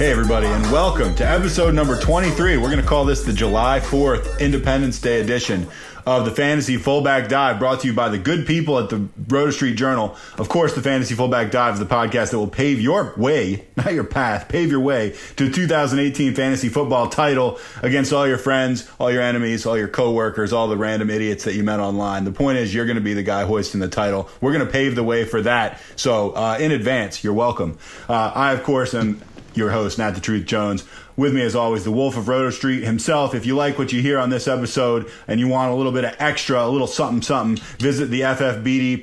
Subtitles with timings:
[0.00, 2.56] Hey, everybody, and welcome to episode number 23.
[2.56, 5.68] We're going to call this the July 4th Independence Day edition
[6.10, 9.52] of the Fantasy Fullback Dive, brought to you by the good people at the Roto
[9.52, 10.16] Street Journal.
[10.38, 13.94] Of course, the Fantasy Fullback Dive is the podcast that will pave your way, not
[13.94, 18.90] your path, pave your way to the 2018 fantasy football title against all your friends,
[18.98, 22.24] all your enemies, all your coworkers, all the random idiots that you met online.
[22.24, 24.28] The point is, you're going to be the guy hoisting the title.
[24.40, 25.80] We're going to pave the way for that.
[25.94, 27.78] So, uh, in advance, you're welcome.
[28.08, 29.22] Uh, I, of course, am
[29.54, 30.84] your host, Not the Truth Jones.
[31.16, 33.34] With me, as always, the Wolf of Roto Street himself.
[33.34, 36.04] If you like what you hear on this episode and you want a little bit
[36.04, 39.00] of extra, a little something, something, visit the ffbdpod.com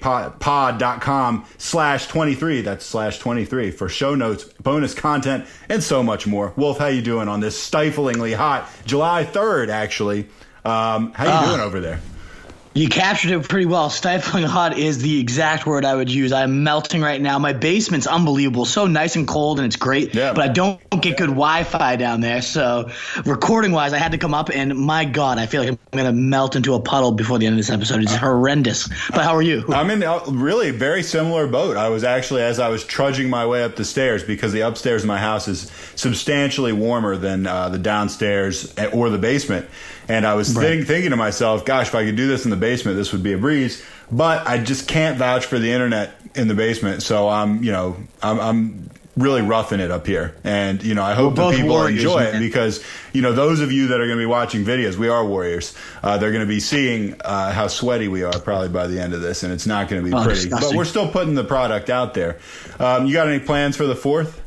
[1.58, 2.62] slash 23.
[2.62, 6.54] That's slash 23 for show notes, bonus content, and so much more.
[6.56, 10.28] Wolf, how you doing on this stiflingly hot July 3rd, actually?
[10.66, 12.00] Um, how you doing over there?
[12.78, 13.90] You captured it pretty well.
[13.90, 16.32] Stifling hot is the exact word I would use.
[16.32, 17.40] I'm melting right now.
[17.40, 18.66] My basement's unbelievable.
[18.66, 20.14] So nice and cold and it's great.
[20.14, 20.32] Yeah.
[20.32, 22.40] But I don't get good Wi-Fi down there.
[22.44, 22.92] So
[23.26, 26.14] recording wise, I had to come up and my God, I feel like I'm gonna
[26.14, 28.04] melt into a puddle before the end of this episode.
[28.04, 28.88] It's horrendous.
[29.10, 29.66] But how are you?
[29.70, 31.78] I'm in a really very similar boat.
[31.78, 35.02] I was actually as I was trudging my way up the stairs because the upstairs
[35.02, 39.68] of my house is substantially warmer than uh, the downstairs or the basement,
[40.08, 40.64] and I was right.
[40.64, 43.24] think, thinking to myself, gosh, if I could do this in the basement, this would
[43.24, 43.84] be a breeze.
[44.12, 47.04] But I just can't vouch for the internet in the basement.
[47.04, 50.36] So I'm, you know, I'm, I'm really roughing it up here.
[50.44, 52.36] And, you know, I hope the that people warriors, enjoy man.
[52.36, 55.10] it because, you know, those of you that are going to be watching videos, we
[55.10, 55.76] are warriors.
[56.04, 59.14] Uh, they're going to be seeing uh, how sweaty we are probably by the end
[59.14, 60.42] of this, and it's not going to be oh, pretty.
[60.42, 60.70] Disgusting.
[60.70, 62.40] But we're still putting the product out there.
[62.80, 64.40] Um, you got any plans for the 4th?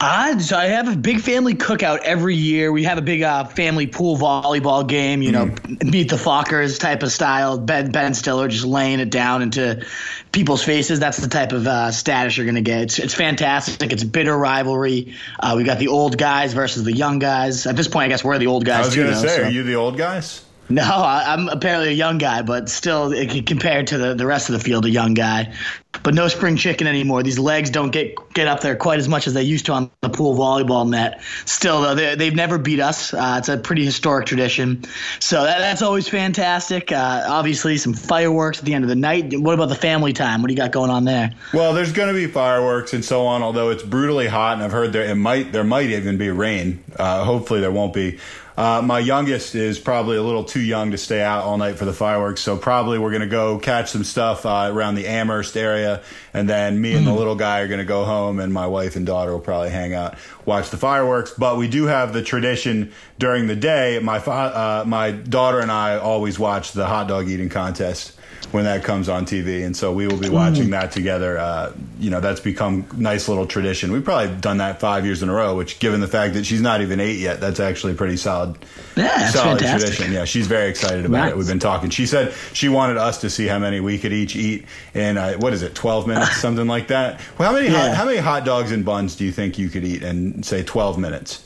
[0.00, 2.72] Uh, so I have a big family cookout every year.
[2.72, 5.90] We have a big uh, family pool volleyball game, you know, mm.
[5.90, 7.58] meet the Fockers type of style.
[7.58, 9.86] Ben, ben Stiller just laying it down into
[10.32, 10.98] people's faces.
[10.98, 12.82] That's the type of uh, status you're going to get.
[12.82, 13.92] It's, it's fantastic.
[13.92, 15.14] It's bitter rivalry.
[15.38, 17.66] Uh, we got the old guys versus the young guys.
[17.66, 18.84] At this point, I guess we're the old guys.
[18.84, 19.42] I was going to say, so.
[19.44, 20.44] are you the old guys?
[20.68, 23.12] No, I, I'm apparently a young guy, but still,
[23.44, 25.54] compared to the, the rest of the field, a young guy.
[26.02, 27.22] But no spring chicken anymore.
[27.22, 29.90] These legs don't get get up there quite as much as they used to on
[30.00, 31.20] the pool volleyball net.
[31.44, 33.14] Still, though, they, they've never beat us.
[33.14, 34.84] Uh, it's a pretty historic tradition.
[35.20, 36.90] So that, that's always fantastic.
[36.90, 39.38] Uh, obviously, some fireworks at the end of the night.
[39.38, 40.42] What about the family time?
[40.42, 41.32] What do you got going on there?
[41.52, 43.42] Well, there's going to be fireworks and so on.
[43.42, 46.82] Although it's brutally hot, and I've heard there it might there might even be rain.
[46.96, 48.18] Uh, hopefully, there won't be.
[48.56, 51.84] Uh, my youngest is probably a little too young to stay out all night for
[51.84, 55.56] the fireworks, so probably we're going to go catch some stuff uh, around the Amherst
[55.56, 58.68] area, and then me and the little guy are going to go home, and my
[58.68, 61.32] wife and daughter will probably hang out, watch the fireworks.
[61.36, 63.98] But we do have the tradition during the day.
[64.00, 68.12] My fa- uh, my daughter and I always watch the hot dog eating contest
[68.54, 71.36] when that comes on TV, and so we will be watching that together.
[71.36, 73.90] Uh, you know, that's become nice little tradition.
[73.90, 76.60] We've probably done that five years in a row, which, given the fact that she's
[76.62, 78.56] not even eight yet, that's actually a pretty solid,
[78.96, 79.90] Yeah, that's solid fantastic.
[79.96, 80.12] tradition.
[80.12, 81.30] Yeah, she's very excited about Nice.
[81.32, 81.36] it.
[81.36, 81.90] We've been talking.
[81.90, 85.34] She said she wanted us to see how many we could each eat in uh,
[85.34, 87.20] what is it, twelve minutes, something like that.
[87.36, 89.84] Well, how many hot, how many hot dogs and buns do you think you could
[89.84, 91.44] eat in say twelve minutes?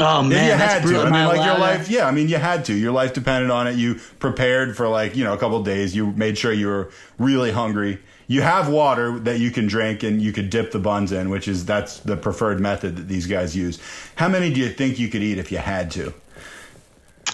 [0.00, 0.88] Oh If man, you that's had to.
[0.88, 1.06] brutal.
[1.06, 1.88] I mean, like your life.
[1.88, 2.74] Yeah, I mean, you had to.
[2.74, 3.76] Your life depended on it.
[3.76, 5.94] You prepared for like you know a couple days.
[5.96, 7.98] You made sure you were really hungry.
[8.30, 11.48] You have water that you can drink and you could dip the buns in, which
[11.48, 13.78] is that's the preferred method that these guys use.
[14.16, 16.12] How many do you think you could eat if you had to?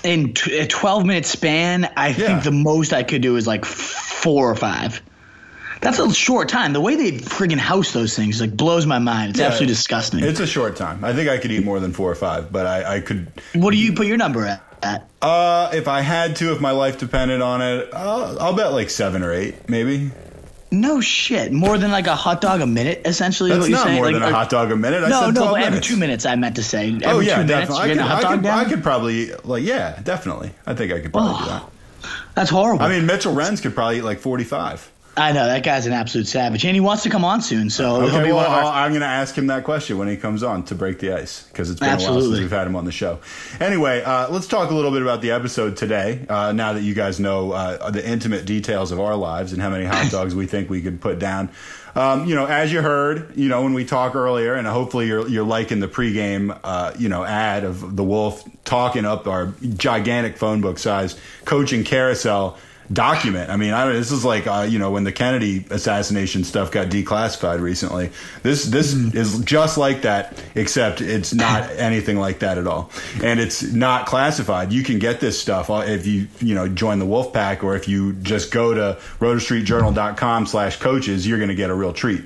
[0.02, 2.14] in t- a 12 minute span, I Yeah.
[2.14, 5.00] think the most I could do is like four or five.
[5.84, 6.72] That's a short time.
[6.72, 9.30] The way they friggin' house those things like blows my mind.
[9.30, 10.24] It's Yeah, absolutely disgusting.
[10.24, 11.04] It's a short time.
[11.04, 13.30] I think I could eat more than four or five, but I, I could.
[13.54, 14.62] what do you put your number at?
[15.22, 18.90] Uh, if I had to, if my life depended on it, uh, I'll bet like
[18.90, 20.10] seven or eight, maybe.
[20.70, 21.52] No shit.
[21.52, 23.50] More than like a hot dog a minute, essentially.
[23.50, 23.96] That's not saying?
[23.96, 25.04] more Like, than a hot dog a minute.
[25.04, 26.88] I No, no, 12 but every two minutes I meant to say.
[26.88, 27.82] Every oh yeah, two definitely.
[27.82, 28.46] I could, I, could.
[28.46, 30.50] I could probably like yeah, definitely.
[30.66, 31.70] I think I could probably do that.
[32.34, 32.84] That's horrible.
[32.84, 34.90] I mean, Mitchell Renz could probably eat like forty-five.
[35.16, 37.70] I know that guy's an absolute savage, and he wants to come on soon.
[37.70, 40.42] So Okay, be well, our I'm going to ask him that question when he comes
[40.42, 42.84] on to break the ice because it's been a while since we've had him on
[42.84, 43.20] the show.
[43.60, 46.24] Anyway, uh, let's talk a little bit about the episode today.
[46.28, 49.70] Uh, now that you guys know uh, the intimate details of our lives and how
[49.70, 51.48] many hot dogs we think we could put down.
[51.94, 55.28] um, you know, as you heard, you know, when we talk earlier, and hopefully you're
[55.28, 60.36] you're liking the pregame, uh, you know, ad of the Wolf talking up our gigantic
[60.38, 62.58] phone book size coaching carousel
[62.92, 63.50] document.
[63.50, 66.70] I mean, I don't, this is like uh, you know when the Kennedy assassination stuff
[66.70, 68.10] got declassified recently.
[68.42, 69.16] This this mm-hmm.
[69.16, 72.90] is just like that, except it's not anything like that at all,
[73.22, 74.72] and it's not classified.
[74.72, 77.76] You can get this stuff uh, if you you know join the Wolf Pack or
[77.76, 81.26] if you just go to rotostreetjournal.com slash coaches.
[81.26, 82.24] You're going to get a real treat.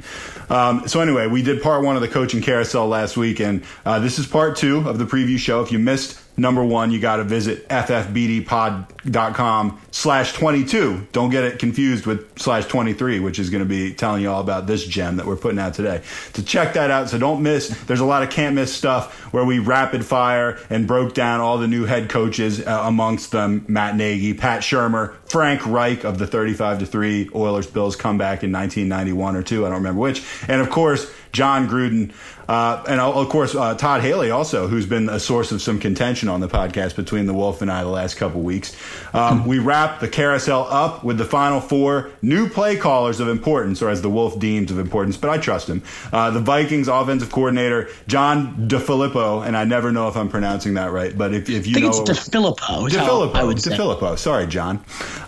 [0.51, 3.99] Um, so anyway, we did part one of the coaching carousel last week, and uh,
[3.99, 5.61] this is part two of the preview show.
[5.63, 11.07] If you missed number one, you got to visit ffbdpod.com slash 22.
[11.13, 14.41] Don't get it confused with slash 23, which is going to be telling you all
[14.41, 16.03] about this gem that we're putting out today.
[16.35, 19.45] To check that out, so don't miss, there's a lot of can't miss stuff where
[19.45, 23.97] we rapid fire and broke down all the new head coaches, uh, amongst them Matt
[23.97, 29.37] Nagy, Pat Shurmur, Frank Reich of the 35 to 3 Oilers Bills comeback in 1991
[29.37, 30.25] or two, I don't remember which.
[30.49, 32.13] And of course, Jon Gruden,
[32.49, 36.29] uh, and of course uh, Todd Haley also, who's been a source of some contention
[36.29, 38.75] on the podcast between the Wolf and I the last couple weeks.
[39.15, 43.81] Um, we wrap the carousel up with the final four new play callers of importance,
[43.81, 45.85] or as the Wolf deems of importance, but I trust him.
[46.13, 50.91] Uh, the Vikings offensive coordinator John DeFilippo, and I never know if I'm pronouncing that
[50.91, 52.89] right, but if, if you I think know, it's DeFilippo.
[52.89, 53.77] DeFilippo, I would say.
[53.77, 54.19] DeFilippo.
[54.19, 54.79] Sorry, John.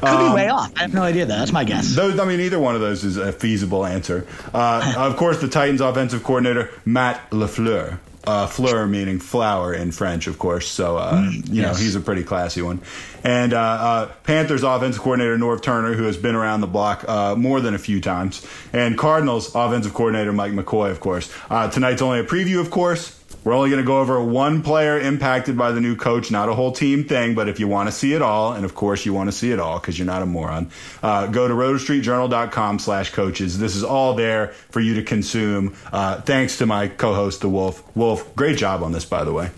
[0.00, 0.72] Could um, be way off.
[0.76, 1.24] I have no idea.
[1.24, 1.38] That.
[1.38, 1.94] That's my guess.
[1.94, 4.26] Those, I mean, either one of those is a feasible answer.
[4.52, 7.98] Uh, of course, the Titans offensive coordinator Matt LaFleur.
[8.22, 10.68] Uh, fleur meaning flower in French, of course.
[10.68, 11.72] So uh, mm, you yes.
[11.72, 12.82] know he's a pretty classy one.
[13.24, 17.34] And uh, uh, Panthers offensive coordinator Norv Turner, who has been around the block uh,
[17.34, 21.32] more than a few times, and Cardinals offensive coordinator Mike McCoy, of course.
[21.48, 23.19] Uh, tonight's only a preview, of course.
[23.42, 26.54] We're only going to go over one player impacted by the new coach, not a
[26.54, 27.34] whole team thing.
[27.34, 29.50] But if you want to see it all, and of course you want to see
[29.50, 30.70] it all because you're not a moron,
[31.02, 33.58] uh, go to rotostreetjournal.com slash coaches.
[33.58, 35.74] This is all there for you to consume.
[35.90, 37.82] Uh, thanks to my co-host, The Wolf.
[37.96, 39.50] Wolf, great job on this, by the way.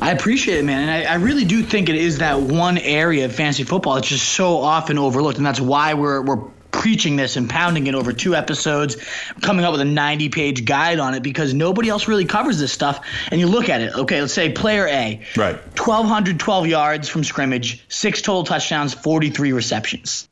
[0.00, 0.88] I appreciate it, man.
[0.88, 4.08] And I, I, really do think it is that one area of fantasy football that's
[4.08, 5.38] just so often overlooked.
[5.38, 8.96] And that's why we're, we're preaching this and pounding it over two episodes,
[9.40, 12.72] coming up with a 90 page guide on it because nobody else really covers this
[12.72, 13.04] stuff.
[13.30, 17.84] And you look at it, okay, let's say player A, right, 1,212 yards from scrimmage,
[17.88, 20.28] six total touchdowns, 43 receptions.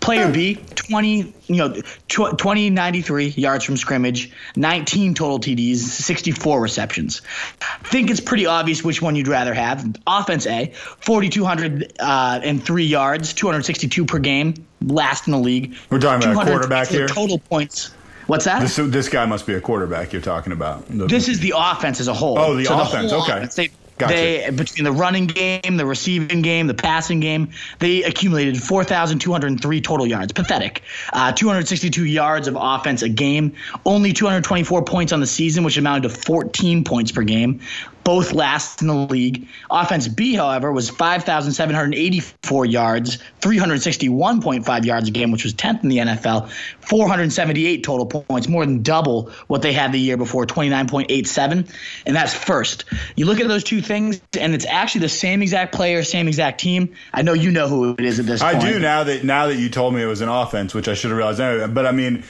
[0.00, 1.74] Player B, 20, you know,
[2.08, 7.22] 2093 yards from scrimmage, 19 total TDs, 64 receptions.
[7.60, 9.84] I think it's pretty obvious which one you'd rather have.
[10.06, 15.74] Offense A, 4,203 uh, yards, 262 per game, last in the league.
[15.90, 17.08] We're talking about a quarterback here.
[17.08, 17.92] Total points.
[18.26, 18.60] What's that?
[18.60, 20.86] This, this guy must be a quarterback you're talking about.
[20.88, 22.38] This is the offense as a whole.
[22.38, 23.10] Oh, the so offense.
[23.10, 23.32] The okay.
[23.32, 24.14] Offense, they, Gotcha.
[24.14, 30.06] They between the running game, the receiving game, the passing game, they accumulated 4,203 total
[30.06, 30.32] yards.
[30.32, 30.82] Pathetic.
[31.12, 33.54] Uh, 262 yards of offense a game.
[33.84, 37.60] Only 224 points on the season, which amounted to 14 points per game
[38.08, 39.46] both last in the league.
[39.70, 45.98] Offense B, however, was 5,784 yards, 361.5 yards a game, which was 10th in the
[45.98, 46.48] NFL,
[46.80, 51.70] 478 total points, more than double what they had the year before, 29.87.
[52.06, 52.86] And that's first.
[53.14, 56.62] You look at those two things, and it's actually the same exact player, same exact
[56.62, 56.94] team.
[57.12, 58.64] I know you know who it is at this I point.
[58.64, 60.94] I do now that now that you told me it was an offense, which I
[60.94, 61.66] should have realized anyway.
[61.66, 62.24] But I mean,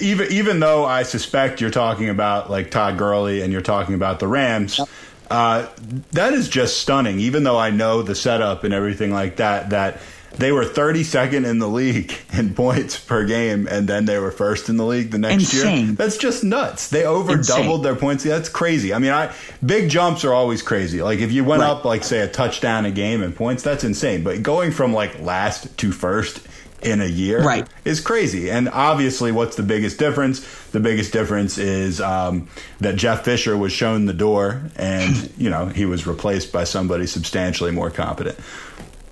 [0.00, 4.20] even even though I suspect you're talking about like Todd Gurley and you're talking about
[4.20, 4.78] the Rams.
[4.78, 4.88] Yep
[5.30, 5.68] uh,
[6.12, 7.18] that is just stunning.
[7.20, 10.00] Even though I know the setup and everything like that, that
[10.36, 14.68] they were 32nd in the league in points per game, and then they were first
[14.68, 15.86] in the league the next Insane.
[15.86, 15.94] year.
[15.94, 16.88] That's just nuts.
[16.88, 17.62] They over Insane.
[17.62, 18.24] doubled their points.
[18.24, 18.94] That's crazy.
[18.94, 19.32] I mean, I
[19.64, 21.02] big jumps are always crazy.
[21.02, 21.70] Like if you went right.
[21.70, 24.22] up like say a touchdown a game in points, that's insane.
[24.22, 26.46] But going from like last to first
[26.82, 27.68] in a year right.
[27.84, 28.50] is crazy.
[28.50, 30.46] And obviously, what's the biggest difference?
[30.70, 32.48] The biggest difference is um,
[32.80, 37.06] that Jeff Fisher was shown the door, and you know he was replaced by somebody
[37.06, 38.38] substantially more competent.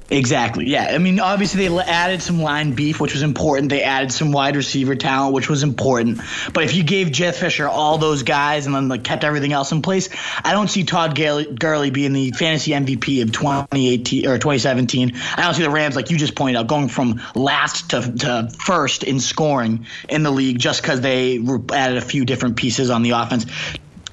[0.09, 0.69] Exactly.
[0.69, 0.93] Yeah.
[0.93, 3.71] I mean, obviously they added some line beef, which was important.
[3.71, 6.21] They added some wide receiver talent, which was important.
[6.53, 9.73] But if you gave Jeff Fisher all those guys and then like kept everything else
[9.73, 10.09] in place,
[10.45, 15.13] I don't see Todd Gurley being the fantasy MVP of 2018 or 2017.
[15.37, 18.51] I don't see the Rams like you just pointed out going from last to, to
[18.65, 21.39] first in scoring in the league just because they
[21.73, 23.47] added a few different pieces on the offense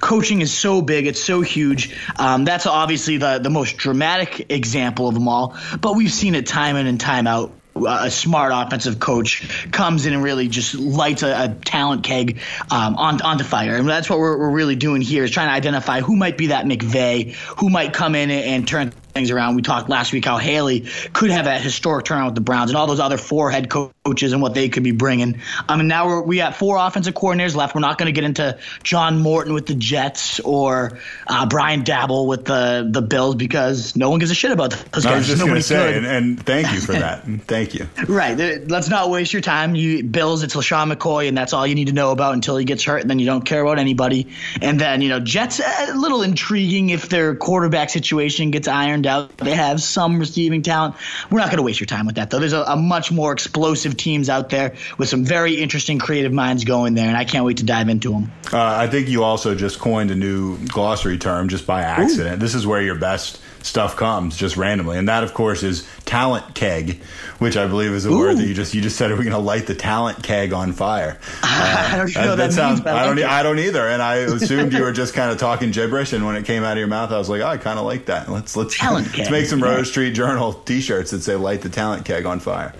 [0.04, 1.96] coaching is so big, it's so huge.
[2.18, 5.56] Um, that's obviously the the most dramatic example of them all.
[5.80, 10.12] But we've seen it time in and time out a smart offensive coach comes in
[10.12, 12.38] and really just lights a, a talent keg
[12.70, 13.74] um, on, onto fire.
[13.74, 16.48] And that's what we're, we're really doing here is trying to identify who might be
[16.48, 19.54] that McVay, who might come in and, and turn things around.
[19.54, 22.76] We talked last week how Haley could have a historic turnaround with the Browns and
[22.76, 25.40] all those other four head coaches and what they could be bringing.
[25.68, 27.76] I mean, now we're, we got four offensive coordinators left.
[27.76, 32.26] We're not going to get into John Morton with the Jets or uh, Brian Daboll
[32.26, 35.06] with the the Bills because no one gives a shit about those guys.
[35.06, 37.24] I was just going to say, and, and thank you for that.
[37.46, 37.88] thank you.
[38.14, 38.68] Right.
[38.68, 39.74] Let's not waste your time.
[39.74, 42.64] You Bills, it's LeSean McCoy, and that's all you need to know about until he
[42.64, 44.28] gets hurt, and then you don't care about anybody.
[44.60, 49.36] And then, you know, Jets, a little intriguing if their quarterback situation gets ironed out.
[49.38, 50.96] They have some receiving talent.
[51.30, 52.38] We're not going to waste your time with that, though.
[52.38, 56.64] There's a, a much more explosive teams out there with some very interesting creative minds
[56.64, 58.32] going there, and I can't wait to dive into them.
[58.52, 62.40] Uh, I think you also just coined a new glossary term just by accident.
[62.40, 66.54] This is where your best stuff comes just randomly, and that, of course, is talent
[66.54, 67.00] keg,
[67.38, 69.10] which I believe is a word that you just you just said.
[69.10, 71.18] Are we going to light the talent keg on fire?
[71.42, 73.16] I uh, don't know what that, sounds- means, I, don't.
[73.16, 73.88] like I don't either.
[73.88, 76.12] And I assumed you were just kind of talking gibberish.
[76.12, 77.84] And when it came out of your mouth, I was like, oh, I kind of
[77.84, 78.28] like that.
[78.30, 79.30] Let's let's Talent let's keg.
[79.30, 79.62] make some.
[79.62, 82.74] Roto Street Journal T-shirts that say "Light the talent keg on fire."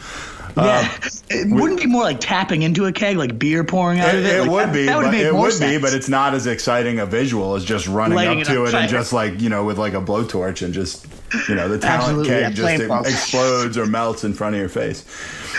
[0.57, 0.89] Yeah.
[1.31, 4.25] it wouldn't be more like tapping into a keg, like beer pouring out It, of
[4.25, 4.35] it.
[4.37, 6.47] it Like, would that- be, that would but it would be, but it's not as
[6.47, 9.49] exciting a visual as just running Lighting up it to it and just like you
[9.49, 11.07] know with like a blowtorch and just
[11.49, 15.05] you know the talent keg yeah, just explodes or melts in front of your face.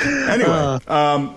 [0.06, 0.80] Anyway, Uh.
[0.88, 1.36] um,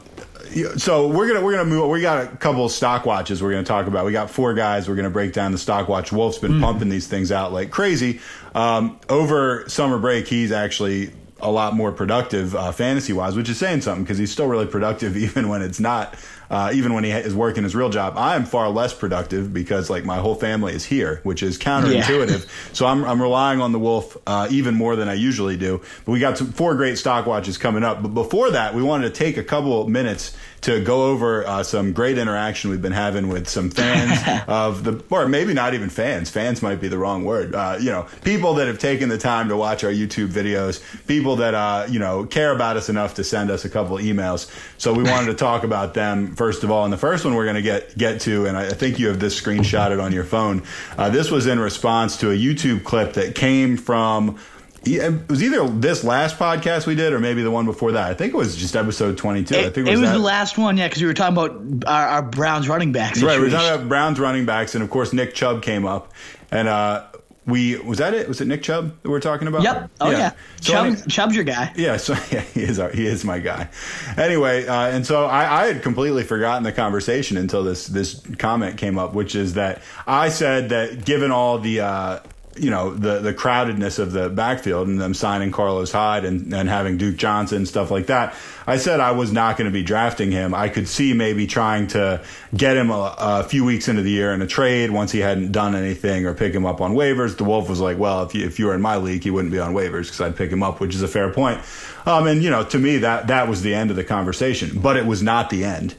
[0.77, 1.91] so we're gonna we're gonna move.
[1.91, 4.07] We got a couple of stock watches we're gonna talk about.
[4.07, 4.89] We got four guys.
[4.89, 6.11] We're gonna break down the stock watch.
[6.13, 8.21] Wolf's been pumping these things out like crazy.
[8.55, 11.11] Um, over summer break, he's actually
[11.41, 14.67] a lot more productive uh, fantasy wise, which is saying something because he's still really
[14.67, 16.15] productive even when it's not.
[16.51, 19.91] Uh, even when he is working his real job, I am far less productive because
[19.91, 22.47] like my whole family is here, which is counterintuitive.
[22.73, 25.81] So I'm, I'm relying on the wolf uh, even more than I usually do.
[26.05, 28.03] But we got some, four great stock watches coming up.
[28.03, 31.63] But before that, we wanted to take a couple of minutes to go over uh,
[31.63, 35.89] some great interaction we've been having with some fans of the, or maybe not even
[35.89, 36.31] fans.
[36.31, 37.55] Fans might be the wrong word.
[37.55, 41.37] Uh, you know, people that have taken the time to watch our YouTube videos, people
[41.37, 44.51] that uh, you know care about us enough to send us a couple emails.
[44.79, 46.85] So we wanted to talk about them first of all.
[46.85, 49.21] And the first one we're going to get get to, and I think you have
[49.21, 50.63] this screenshotted on your phone.
[50.97, 54.39] Uh, this was in response to a YouTube clip that came from.
[54.85, 58.11] It was either this last podcast we did, or maybe the one before that.
[58.11, 59.57] I think it was just episode twenty-two.
[59.57, 62.07] I It, think it was the last one, yeah, because we were talking about our,
[62.09, 63.21] our Browns running backs.
[63.21, 66.15] Right, we were talking about Browns running backs, and of course Nick Chubb came up,
[66.53, 67.05] and uh,
[67.49, 68.29] we was that it?
[68.29, 69.63] Was it Nick Chubb that we are talking about?
[69.63, 69.91] Yep.
[70.01, 70.33] Oh yeah.
[70.61, 71.73] So Chubb, Chubb's your guy.
[71.77, 73.71] yeah, so yeah, he is our, he is my guy.
[74.17, 78.77] Anyway, uh, and so I, I had completely forgotten the conversation until this this comment
[78.77, 82.21] came up, which is that I said that given all the uh,
[82.59, 86.69] you know the the crowdedness of the backfield and them signing Carlos Hyde and, and
[86.69, 88.35] having Duke Johnson stuff like that,
[88.67, 90.55] I said I was not going to be drafting him.
[90.55, 92.23] I could see maybe trying to
[92.55, 95.53] get him a, a few weeks into the year in a trade once he hadn't
[95.53, 97.37] done anything or pick him up on waivers.
[97.37, 99.53] The Wolf was like, well, if you, if you were in my league, he wouldn't
[99.53, 101.61] be on waivers because I'd pick him up, which is a fair point.
[102.07, 104.97] Um, and you know, to me, that that was the end of the conversation, but
[104.97, 105.95] it was not the end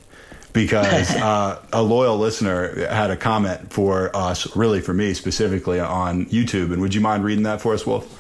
[0.54, 6.26] because uh, a loyal listener had a comment for us, really for me specifically on
[6.28, 6.74] YouTube.
[6.74, 8.16] And would you mind reading that for us, Wolf?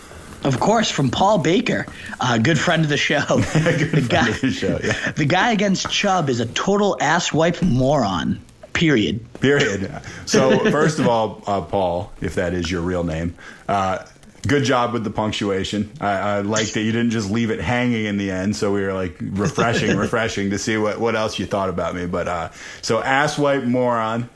[0.45, 1.85] Of course, from Paul Baker,
[2.21, 3.19] a good friend of the show.
[3.19, 5.11] the, guy, of the show, yeah.
[5.11, 8.39] the guy against Chubb is a total asswipe moron.
[8.71, 9.25] Period.
[9.41, 10.01] Period.
[10.25, 13.35] So, first of all, uh, Paul, if that is your real name,
[13.67, 14.05] uh,
[14.47, 15.91] good job with the punctuation.
[15.99, 18.55] I, I like that you didn't just leave it hanging in the end.
[18.55, 22.05] So we were like refreshing, refreshing to see what, what else you thought about me.
[22.05, 22.49] But uh,
[22.81, 24.29] so asswipe moron.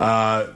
[0.00, 0.48] Uh,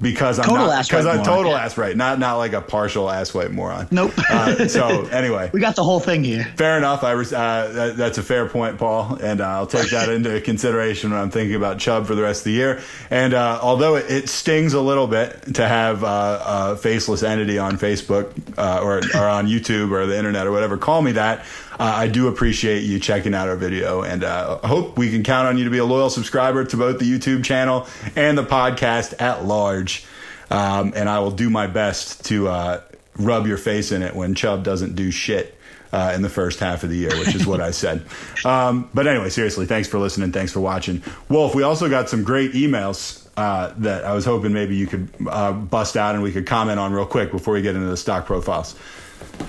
[0.00, 1.64] because I'm Total not because I'm total yeah.
[1.64, 3.88] ass right, not not like a partial asswipe moron.
[3.90, 4.12] Nope.
[4.30, 6.44] Uh, so anyway, We got the whole thing here.
[6.56, 7.04] Fair enough.
[7.04, 10.40] I res- uh, that, that's a fair point, Paul, and uh, I'll take that into
[10.40, 12.80] consideration when I'm thinking about Chubb for the rest of the year.
[13.10, 17.58] And uh, although it, it stings a little bit to have uh, a faceless entity
[17.58, 21.44] on Facebook uh, or, or on YouTube or the internet or whatever call me that,
[21.78, 25.22] uh, I do appreciate you checking out our video, and uh, I hope we can
[25.22, 28.44] count on you to be a loyal subscriber to both the YouTube channel and the
[28.44, 30.06] podcast at large.
[30.50, 32.80] Um, and I will do my best to uh,
[33.16, 35.54] rub your face in it when Chubb doesn't do shit
[35.92, 38.06] uh, in the first half of the year, which is what I said.
[38.44, 40.30] Um, but anyway, seriously, thanks for listening.
[40.30, 41.02] Thanks for watching.
[41.28, 45.08] Wolf, we also got some great emails uh, that I was hoping maybe you could
[45.28, 47.96] uh, bust out and we could comment on real quick before we get into the
[47.96, 48.76] stock profiles.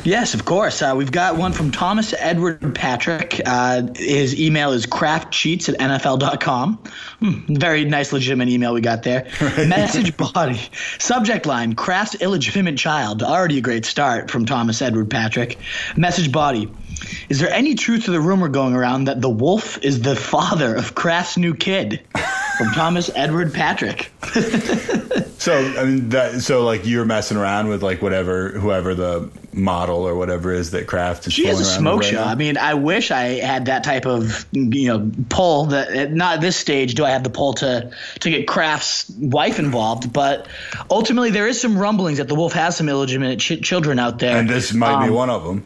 [0.04, 0.82] Yes, of course.
[0.82, 3.42] Uh, we've got one from Thomas Edward Patrick.
[3.46, 6.82] Uh, his email is craftsheets at NFL.com.
[7.20, 9.28] Hmm, very nice, legitimate email we got there.
[9.68, 10.62] Message body.
[11.00, 13.24] Subject line Kraft's illegitimate child.
[13.24, 15.58] Already a great start from Thomas Edward Patrick.
[15.98, 16.72] Message body.
[17.30, 20.76] Is there any truth to the rumor going around that the wolf is the father
[20.76, 22.02] of Kraft's new kid?
[22.58, 24.12] From Thomas Edward Patrick.
[25.40, 26.42] So I mean that.
[26.42, 30.86] So like you're messing around with like whatever whoever the model or whatever is that
[30.86, 31.34] Kraft is.
[31.34, 32.18] She has a smoke right show.
[32.18, 32.26] now.
[32.26, 35.68] I mean, I wish I had that type of you know pull.
[35.68, 37.90] That not at this stage do I have the pull to
[38.20, 40.46] to get Kraft's wife involved, but
[40.92, 44.36] ultimately there is some rumblings that the Wolf has some illegitimate ch- children out there.
[44.38, 45.66] and this might be Um, one of them.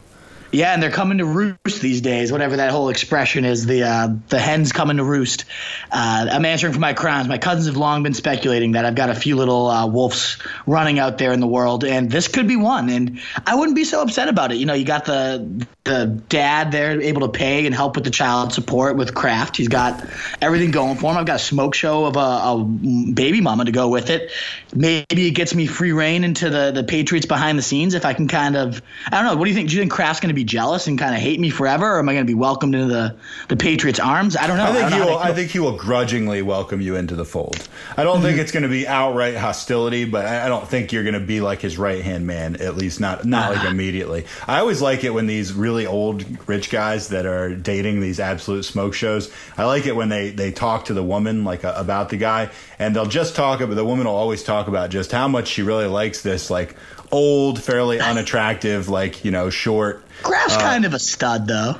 [0.53, 2.31] Yeah, and they're coming to roost these days.
[2.31, 5.45] Whatever that whole expression is, the uh, the hens coming to roost.
[5.91, 7.27] Uh, I'm answering for my crimes.
[7.27, 10.99] My cousins have long been speculating that I've got a few little uh, wolves running
[10.99, 12.89] out there in the world, and this could be one.
[12.89, 14.59] And I wouldn't be so upset about it.
[14.59, 18.11] You know, you got the the dad there able to pay and help with the
[18.11, 19.57] child support with Kraft.
[19.57, 20.05] He's got
[20.39, 21.17] everything going for him.
[21.17, 22.63] I've got a smoke show of a, a
[23.11, 24.31] baby mama to go with it.
[24.71, 28.13] Maybe it gets me free reign into the the Patriots behind the scenes if I
[28.13, 28.83] can kind of.
[29.07, 29.35] I don't know.
[29.35, 29.69] What do you think?
[29.69, 31.99] Do you think Kraft's going to be jealous and kind of hate me forever, or
[31.99, 33.15] am I going to be welcomed into the
[33.49, 34.35] the Patriots' arms?
[34.35, 34.63] I don't know.
[34.65, 35.17] I think don't he will.
[35.17, 37.67] I think he will grudgingly welcome you into the fold.
[37.97, 38.25] I don't Mm-hmm.
[38.25, 41.19] think it's going to be outright hostility, but I I don't think you're going to
[41.19, 42.57] be like his right hand man.
[42.61, 43.63] At least not not Uh-huh.
[43.63, 44.25] like immediately.
[44.47, 48.63] I always like it when these really old rich guys that are dating these absolute
[48.63, 49.31] smoke shows.
[49.57, 52.49] I like it when they they talk to the woman like uh, about the guy,
[52.79, 55.63] and they'll just talk about the woman will always talk about just how much she
[55.63, 56.75] really likes this like
[57.13, 61.75] old, fairly unattractive, like you know short Kraft's kind of a stud, though.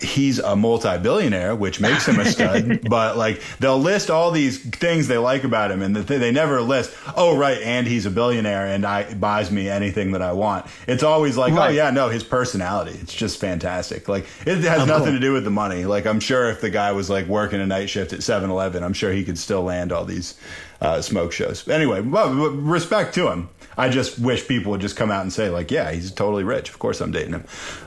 [0.00, 2.80] he's a multi-billionaire, which makes him a stud.
[2.88, 6.32] but like they'll list all these things they like about him, and the th- they
[6.32, 6.94] never list.
[7.16, 10.64] Oh, right, and he's a billionaire, and I buys me anything that I want.
[10.86, 12.98] It's always like, oh yeah, no, his personality.
[13.02, 14.08] It's just fantastic.
[14.08, 15.14] Like it has Oh, nothing cool.
[15.14, 15.84] to do with the money.
[15.84, 18.94] Like I'm sure if the guy was like working a night shift at 7-Eleven, I'm
[18.94, 20.34] sure he could still land all these
[20.80, 21.68] uh, smoke shows.
[21.68, 23.50] Anyway, well, respect to him.
[23.80, 26.68] I just wish people would just come out and say like, yeah, he's totally rich.
[26.68, 27.44] Of course, I'm dating him.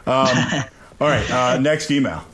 [0.07, 0.27] Um,
[0.99, 2.25] all right, uh, next email.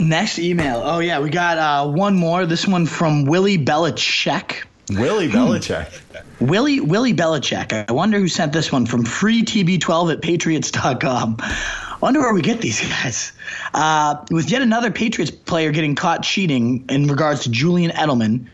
[0.00, 0.82] Next email.
[0.84, 2.46] Oh yeah, we got uh, one more.
[2.46, 4.64] This one from Willie Belichick.
[4.88, 6.00] Willie Belichick.
[6.40, 7.88] Willie Willie Belichick.
[7.88, 11.36] I wonder who sent this one from freetb12 at patriots.com.
[11.38, 13.32] I Wonder where we get these guys.
[13.72, 18.48] Uh, with yet another Patriots player getting caught cheating in regards to Julian Edelman,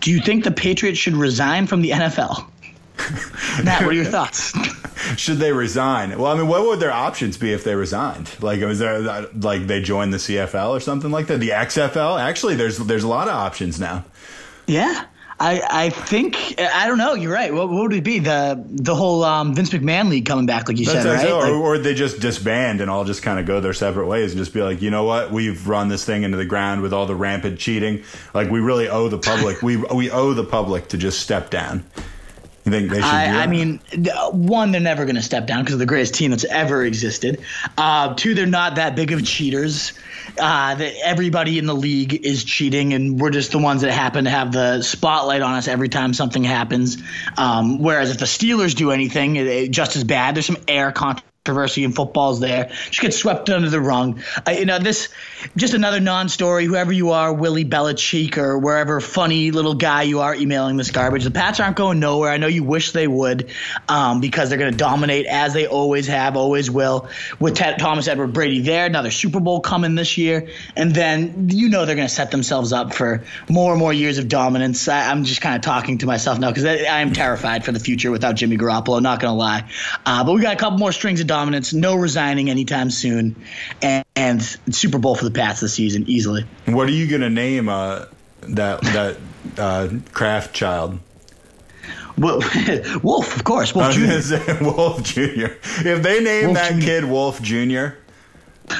[0.00, 2.46] do you think the Patriots should resign from the NFL?
[3.64, 4.52] Matt, what are your thoughts?
[5.16, 6.16] Should they resign?
[6.18, 8.30] Well, I mean, what would their options be if they resigned?
[8.40, 9.00] Like, was there
[9.34, 11.40] like they joined the CFL or something like that?
[11.40, 12.20] The XFL?
[12.20, 14.04] Actually, there's there's a lot of options now.
[14.66, 15.06] Yeah.
[15.40, 17.14] I, I think I don't know.
[17.14, 17.52] You're right.
[17.52, 18.20] What, what would it be?
[18.20, 21.32] The the whole um, Vince McMahon league coming back, like you That's- said, right?
[21.32, 24.30] or, Like- or they just disband and all just kind of go their separate ways
[24.30, 25.32] and just be like, you know what?
[25.32, 28.04] We've run this thing into the ground with all the rampant cheating.
[28.34, 29.62] Like, we really owe the public.
[29.62, 31.82] we we owe the public to just step down.
[32.64, 33.04] You think they should?
[33.04, 33.80] I, I mean,
[34.30, 37.40] one, they're never going to step down because they're the greatest team that's ever existed.
[37.76, 39.92] Uh, two, they're not that big of cheaters.
[40.38, 44.24] Uh, that everybody in the league is cheating, and we're just the ones that happen
[44.24, 47.02] to have the spotlight on us every time something happens.
[47.36, 50.36] Um, whereas if the Steelers do anything, it, it- just as bad.
[50.36, 52.70] There's some air controversy in football's there.
[52.86, 54.20] Just gets swept under the rug.
[54.46, 55.08] I, you know, this
[55.56, 56.66] just another non-story.
[56.66, 61.24] Whoever you are, Willie Belichick or wherever funny little guy you are emailing this garbage.
[61.24, 62.30] The Pats aren't going nowhere.
[62.30, 63.50] I know you wish they would,
[63.88, 67.08] um, because they're going to dominate as they always have, always will.
[67.40, 71.70] With Ted, Thomas Edward Brady there, another Super Bowl coming this year, and then you
[71.70, 74.86] know they're going to set themselves up for more and more years of dominance.
[74.86, 77.72] I, I'm just kind of talking to myself now because I, I am terrified for
[77.72, 79.02] the future without Jimmy Garoppolo.
[79.02, 79.68] Not going to lie,
[80.06, 81.72] uh, but we got a couple more strings of dominance.
[81.72, 83.36] No resigning anytime soon,
[83.80, 86.44] and, and Super Bowl for the Pats this season easily.
[86.66, 88.04] what are you gonna name uh,
[88.42, 89.16] that that
[89.58, 90.98] uh, Kraft child?
[92.18, 92.44] Wolf,
[93.02, 94.02] Wolf of course, Wolf Jr.
[94.64, 95.54] Wolf Jr.
[95.88, 96.80] If they name Wolf that Jr.
[96.80, 97.86] kid Wolf Jr.,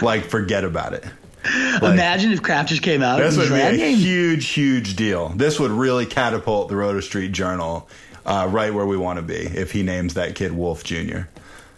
[0.03, 1.05] like forget about it.
[1.45, 3.19] Like, Imagine if Kraft just came out.
[3.19, 3.97] This would be a game.
[3.97, 5.31] huge, huge deal.
[5.31, 7.88] This would really catapult the Roto Street Journal
[8.25, 11.23] uh, right where we want to be if he names that kid Wolf Jr.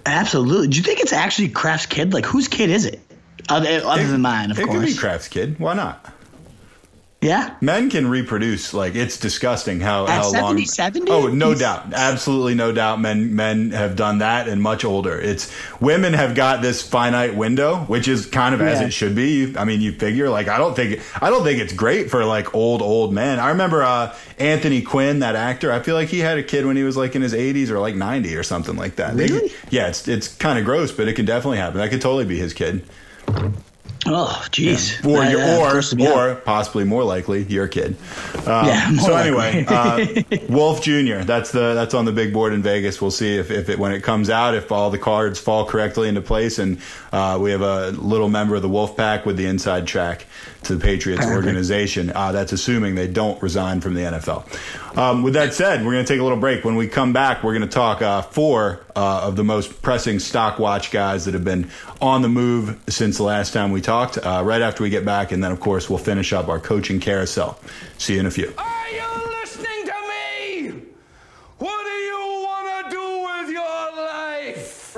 [0.07, 0.69] Absolutely.
[0.69, 2.13] Do you think it's actually Kraft's kid?
[2.13, 3.01] Like, whose kid is it?
[3.49, 4.79] Other, other than mine, of it course.
[4.79, 5.59] could be Kraft's kid.
[5.59, 6.13] Why not?
[7.25, 7.57] Yeah.
[7.61, 10.33] Men can reproduce like it's disgusting how At how long.
[10.59, 11.11] 70, 70?
[11.11, 13.01] Oh, no He's- doubt, absolutely no doubt.
[13.01, 15.19] Men men have done that and much older.
[15.19, 19.31] It's women have got this finite window, which is kind of as it should be.
[19.33, 22.25] You- I mean, you figure like I don't think I don't think it's great for
[22.25, 23.39] like old old men.
[23.41, 25.73] I remember uh, Anthony Quinn, that actor.
[25.73, 27.79] I feel like he had a kid when he was like in his 80s or
[27.81, 29.17] like 90 or something like that.
[29.17, 29.53] They- Really?
[29.71, 31.79] yeah, it's it's kind of gross, but it can definitely happen.
[31.79, 32.85] That could totally be his kid.
[34.07, 35.05] Oh, jeez.
[35.05, 36.01] or your, uh, or out.
[36.01, 37.97] or possibly more likely your kid.
[38.47, 40.07] Um, Yeah, so anyway, uh,
[40.49, 41.23] Wolf Jr.
[41.23, 43.01] That's the that's on the big board in Vegas.
[43.01, 46.09] We'll see if, if it when it comes out if all the cards fall correctly
[46.09, 46.79] into place, and
[47.13, 50.27] uh, we have a little member of the Wolf Pack with the inside track
[50.65, 52.11] to the Patriots organization.
[52.15, 54.99] Uh, that's assuming they don't resign from the NFL.
[54.99, 56.65] Um, with that said, we're going to take a little break.
[56.65, 60.19] When we come back, we're going to talk uh, four uh, of the most pressing
[60.19, 64.19] stock watch guys that have been on the move since the last time we talked.
[64.19, 67.01] Uh, right after we get back, and then of course we'll finish up our coaching
[67.01, 67.59] carousel.
[67.99, 68.53] See you in a few.
[68.57, 69.03] Are you
[69.41, 70.83] listening to me?
[71.59, 74.97] What do you want to do with your life?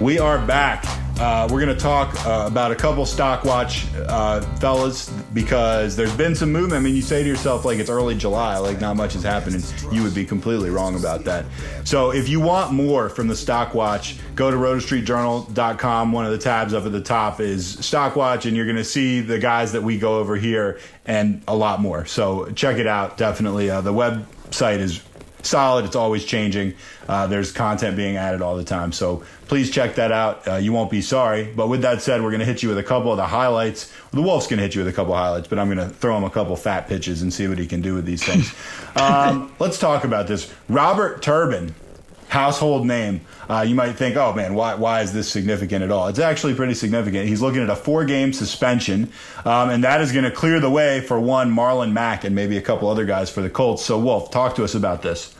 [0.00, 0.93] We are back.
[1.18, 6.14] Uh, we're going to talk uh, about a couple stock watch uh, fellas because there's
[6.16, 6.74] been some movement.
[6.74, 9.62] I mean, you say to yourself, like, it's early July, like, not much is happening.
[9.92, 11.44] You would be completely wrong about that.
[11.84, 16.10] So, if you want more from the stock watch, go to rotostreetjournal.com.
[16.10, 18.84] One of the tabs up at the top is stock watch, and you're going to
[18.84, 22.06] see the guys that we go over here and a lot more.
[22.06, 23.70] So, check it out, definitely.
[23.70, 25.00] Uh, the website is
[25.46, 25.84] solid.
[25.84, 26.74] It's always changing.
[27.08, 28.92] Uh, there's content being added all the time.
[28.92, 30.46] So please check that out.
[30.46, 31.44] Uh, you won't be sorry.
[31.44, 33.92] But with that said, we're going to hit you with a couple of the highlights.
[34.12, 35.94] The Wolf's going to hit you with a couple of highlights, but I'm going to
[35.94, 38.54] throw him a couple fat pitches and see what he can do with these things.
[38.96, 40.52] um, let's talk about this.
[40.68, 41.74] Robert Turbin,
[42.28, 43.20] household name.
[43.48, 46.08] Uh, you might think, oh man, why, why is this significant at all?
[46.08, 47.28] It's actually pretty significant.
[47.28, 49.10] He's looking at a four game suspension,
[49.44, 52.56] um, and that is going to clear the way for one Marlon Mack and maybe
[52.56, 53.84] a couple other guys for the Colts.
[53.84, 55.34] So, Wolf, talk to us about this.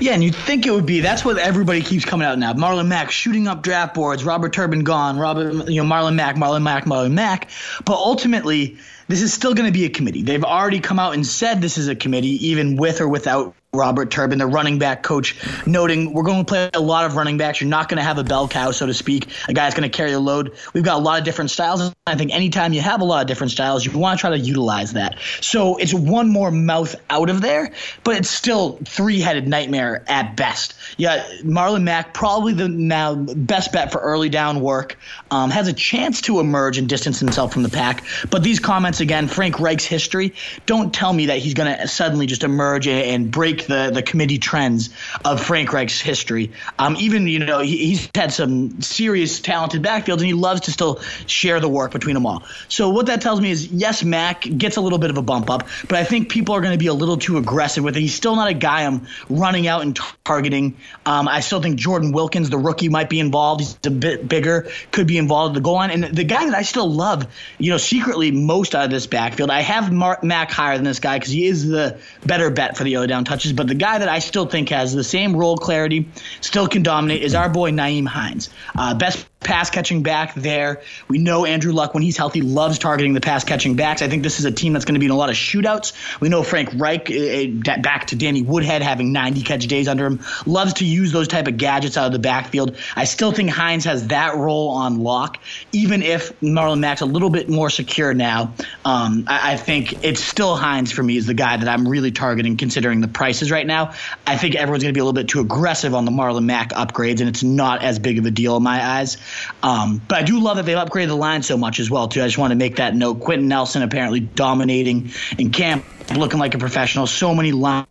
[0.00, 1.00] Yeah, and you'd think it would be.
[1.00, 2.52] That's what everybody keeps coming out now.
[2.54, 4.24] Marlon Mack shooting up draft boards.
[4.24, 5.18] Robert Turbin gone.
[5.18, 7.50] Robert, you know, Marlon Mack, Marlon Mack, Marlon Mack.
[7.84, 8.78] But ultimately,
[9.10, 10.22] this is still going to be a committee.
[10.22, 14.10] They've already come out and said this is a committee, even with or without Robert
[14.10, 17.60] Turbin, the running back coach, noting we're going to play a lot of running backs.
[17.60, 19.96] You're not going to have a bell cow, so to speak, a guy's going to
[19.96, 20.56] carry the load.
[20.74, 21.94] We've got a lot of different styles.
[22.04, 24.38] I think anytime you have a lot of different styles, you want to try to
[24.38, 25.20] utilize that.
[25.40, 30.74] So it's one more mouth out of there, but it's still three-headed nightmare at best.
[30.96, 34.98] Yeah, Marlon Mack probably the now best bet for early down work.
[35.30, 38.02] Um, has a chance to emerge and distance himself from the pack.
[38.30, 40.34] But these comments again, Frank Reich's history,
[40.66, 44.38] don't tell me that he's going to suddenly just emerge and break the the committee
[44.38, 44.90] trends
[45.24, 46.52] of Frank Reich's history.
[46.78, 50.72] Um, even you know he, he's had some serious talented backfields, and he loves to
[50.72, 52.44] still share the work between them all.
[52.68, 55.50] So what that tells me is yes, Mack gets a little bit of a bump
[55.50, 58.00] up, but I think people are going to be a little too aggressive with it.
[58.00, 60.76] He's still not a guy I'm running out and targeting.
[61.06, 63.60] Um, I still think Jordan Wilkins, the rookie, might be involved.
[63.60, 66.54] He's a bit bigger, could be involved at the goal line, and the guy that
[66.54, 67.26] I still love,
[67.58, 69.50] you know, secretly most out of this backfield.
[69.50, 72.84] I have Mark Mack higher than this guy because he is the better bet for
[72.84, 73.52] the O down touches.
[73.52, 76.08] But the guy that I still think has the same role clarity,
[76.40, 78.50] still can dominate, is our boy Nyheim Hines.
[78.76, 80.82] Uh, best pass catching back there.
[81.08, 84.02] We know Andrew Luck, when he's healthy, loves targeting the pass catching backs.
[84.02, 85.92] I think this is a team that's going to be in a lot of shootouts.
[86.20, 90.20] We know Frank Reich, uh, back to Danny Woodhead, having 90 catch days under him,
[90.44, 92.76] loves to use those type of gadgets out of the backfield.
[92.94, 95.38] I still think Hines has that role on lock,
[95.72, 98.54] even if Marlon Mack's a little bit more secure now.
[98.84, 102.12] Um, I, I think it's still Hines for me is the guy that I'm really
[102.12, 103.94] targeting, considering the prices right now.
[104.26, 106.70] I think everyone's going to be a little bit too aggressive on the Marlon Mack
[106.70, 109.16] upgrades, and it's not as big of a deal in my eyes.
[109.62, 112.22] Um, but I do love that they've upgraded the line so much as well too.
[112.22, 113.20] I just want to make that note.
[113.20, 117.06] Quenton Nelson apparently dominating in camp, looking like a professional.
[117.06, 117.86] So many line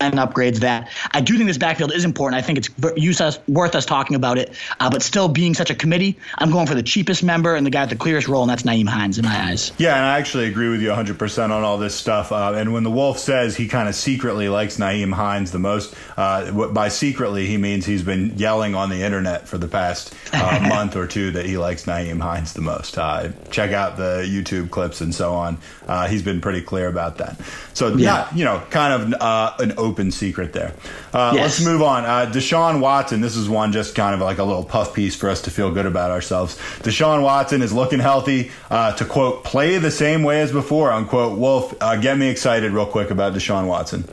[0.00, 2.38] and upgrades that I do think this backfield is important.
[2.38, 4.52] I think it's use us, worth us talking about it.
[4.78, 7.70] Uh, but still, being such a committee, I'm going for the cheapest member and the
[7.70, 9.72] guy with the clearest role, and that's Nyheim Hines in my eyes.
[9.78, 12.32] Yeah, and I actually agree with you 100% on all this stuff.
[12.32, 15.94] Uh, and when the Wolf says he kind of secretly likes Nyheim Hines the most,
[16.16, 20.58] uh, by secretly, he means he's been yelling on the internet for the past uh,
[20.68, 22.98] month or two that he likes Nyheim Hines the most.
[22.98, 25.58] Uh, check out the YouTube clips and so on.
[25.86, 27.40] Uh, he's been pretty clear about that.
[27.72, 30.74] So, yeah, you know, kind of an open secret there.
[31.12, 31.42] Uh, yes.
[31.42, 32.04] Let's move on.
[32.04, 33.20] Uh, Deshaun Watson.
[33.20, 35.70] This is one just kind of like a little puff piece for us to feel
[35.70, 36.56] good about ourselves.
[36.80, 38.50] Deshaun Watson is looking healthy.
[38.70, 40.92] Uh, to quote, play the same way as before.
[40.92, 41.38] Unquote.
[41.38, 44.04] Wolf, uh, get me excited real quick about Deshaun Watson.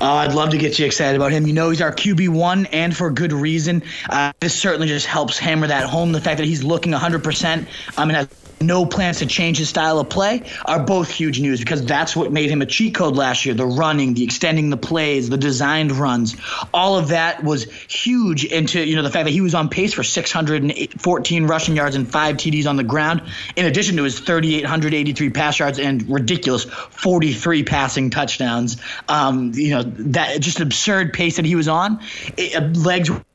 [0.00, 1.46] Uh, I'd love to get you excited about him.
[1.46, 3.82] You know, he's our QB1 and for good reason.
[4.08, 6.12] Uh, this certainly just helps hammer that home.
[6.12, 7.66] The fact that he's looking 100%.
[7.96, 8.28] I mean,
[8.66, 12.32] no plans to change his style of play are both huge news because that's what
[12.32, 13.54] made him a cheat code last year.
[13.54, 16.36] The running, the extending the plays, the designed runs,
[16.72, 19.92] all of that was huge into you know the fact that he was on pace
[19.92, 23.22] for 614 rushing yards and five TDs on the ground,
[23.56, 28.76] in addition to his 3,883 pass yards and ridiculous 43 passing touchdowns.
[29.08, 32.00] Um, you know that just absurd pace that he was on.
[32.36, 32.70] It, uh,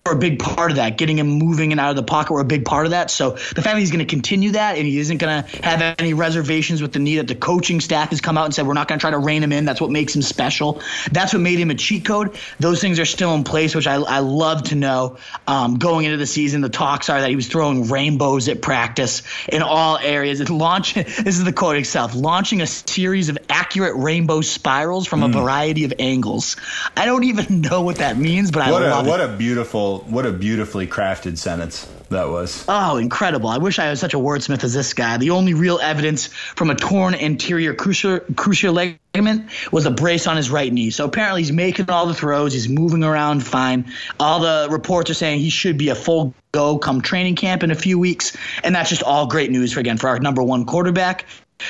[0.09, 0.97] legs a big part of that.
[0.97, 3.11] Getting him moving and out of the pocket were a big part of that.
[3.11, 5.95] So the fact that he's going to continue that and he isn't going to have
[5.99, 8.73] any reservations with the need that the coaching staff has come out and said we're
[8.73, 9.65] not going to try to rein him in.
[9.65, 10.81] That's what makes him special.
[11.11, 12.37] That's what made him a cheat code.
[12.59, 15.17] Those things are still in place, which I, I love to know.
[15.47, 19.23] Um, going into the season, the talks are that he was throwing rainbows at practice
[19.47, 20.41] in all areas.
[20.41, 20.95] It's launch.
[21.29, 25.83] This is the quote itself: launching a series of accurate rainbow spirals from a variety
[25.83, 26.55] of angles.
[26.95, 29.29] I don't even know what that means, but I What a love what it.
[29.29, 32.65] a beautiful what a beautifully crafted sentence that was.
[32.67, 33.49] Oh, incredible.
[33.49, 35.17] I wish I was such a wordsmith as this guy.
[35.17, 38.73] The only real evidence from a torn anterior cruciate,
[39.13, 40.89] ligament was a brace on his right knee.
[40.89, 42.53] So apparently he's making all the throws.
[42.53, 43.91] He's moving around fine.
[44.19, 47.71] All the reports are saying he should be a full go come training camp in
[47.71, 48.35] a few weeks.
[48.63, 51.25] And that's just all great news for, again, for our number one quarterback.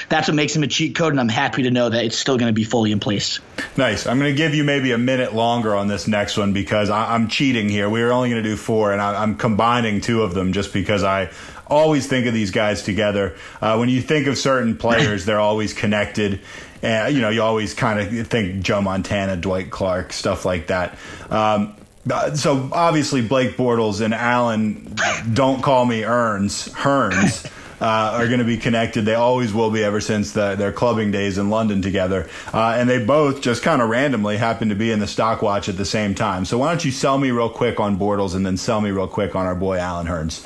[0.08, 2.38] That's what makes him a cheat code, and I'm happy to know that it's still
[2.38, 3.40] going to be fully in place.
[3.76, 4.06] Nice.
[4.06, 7.16] I'm going to give you maybe a minute longer on this next one because I,
[7.16, 7.90] I'm cheating here.
[7.90, 10.74] We are only going to do four, and I, I'm combining two of them just
[10.74, 11.32] because I
[11.68, 13.36] always think of these guys together.
[13.62, 16.42] Uh, when you think of certain players, they're always connected.
[16.82, 20.98] And, you know, you always kind of think Joe Montana, Dwight Clark, stuff like that.
[21.30, 21.76] Um,
[22.12, 24.96] uh, so obviously Blake Bortles and Allen,
[25.34, 27.52] don't call me Earns, Hurns.
[27.82, 29.06] Uh, are going to be connected.
[29.06, 32.30] They always will be ever since the, their clubbing days in London together.
[32.54, 35.70] Uh, and they both just kind of randomly happen to be in the stock watch
[35.70, 36.46] at the same time.
[36.46, 39.08] So why don't you sell me real quick on Bortles and then sell me real
[39.08, 40.46] quick on our boy Allen Hurns?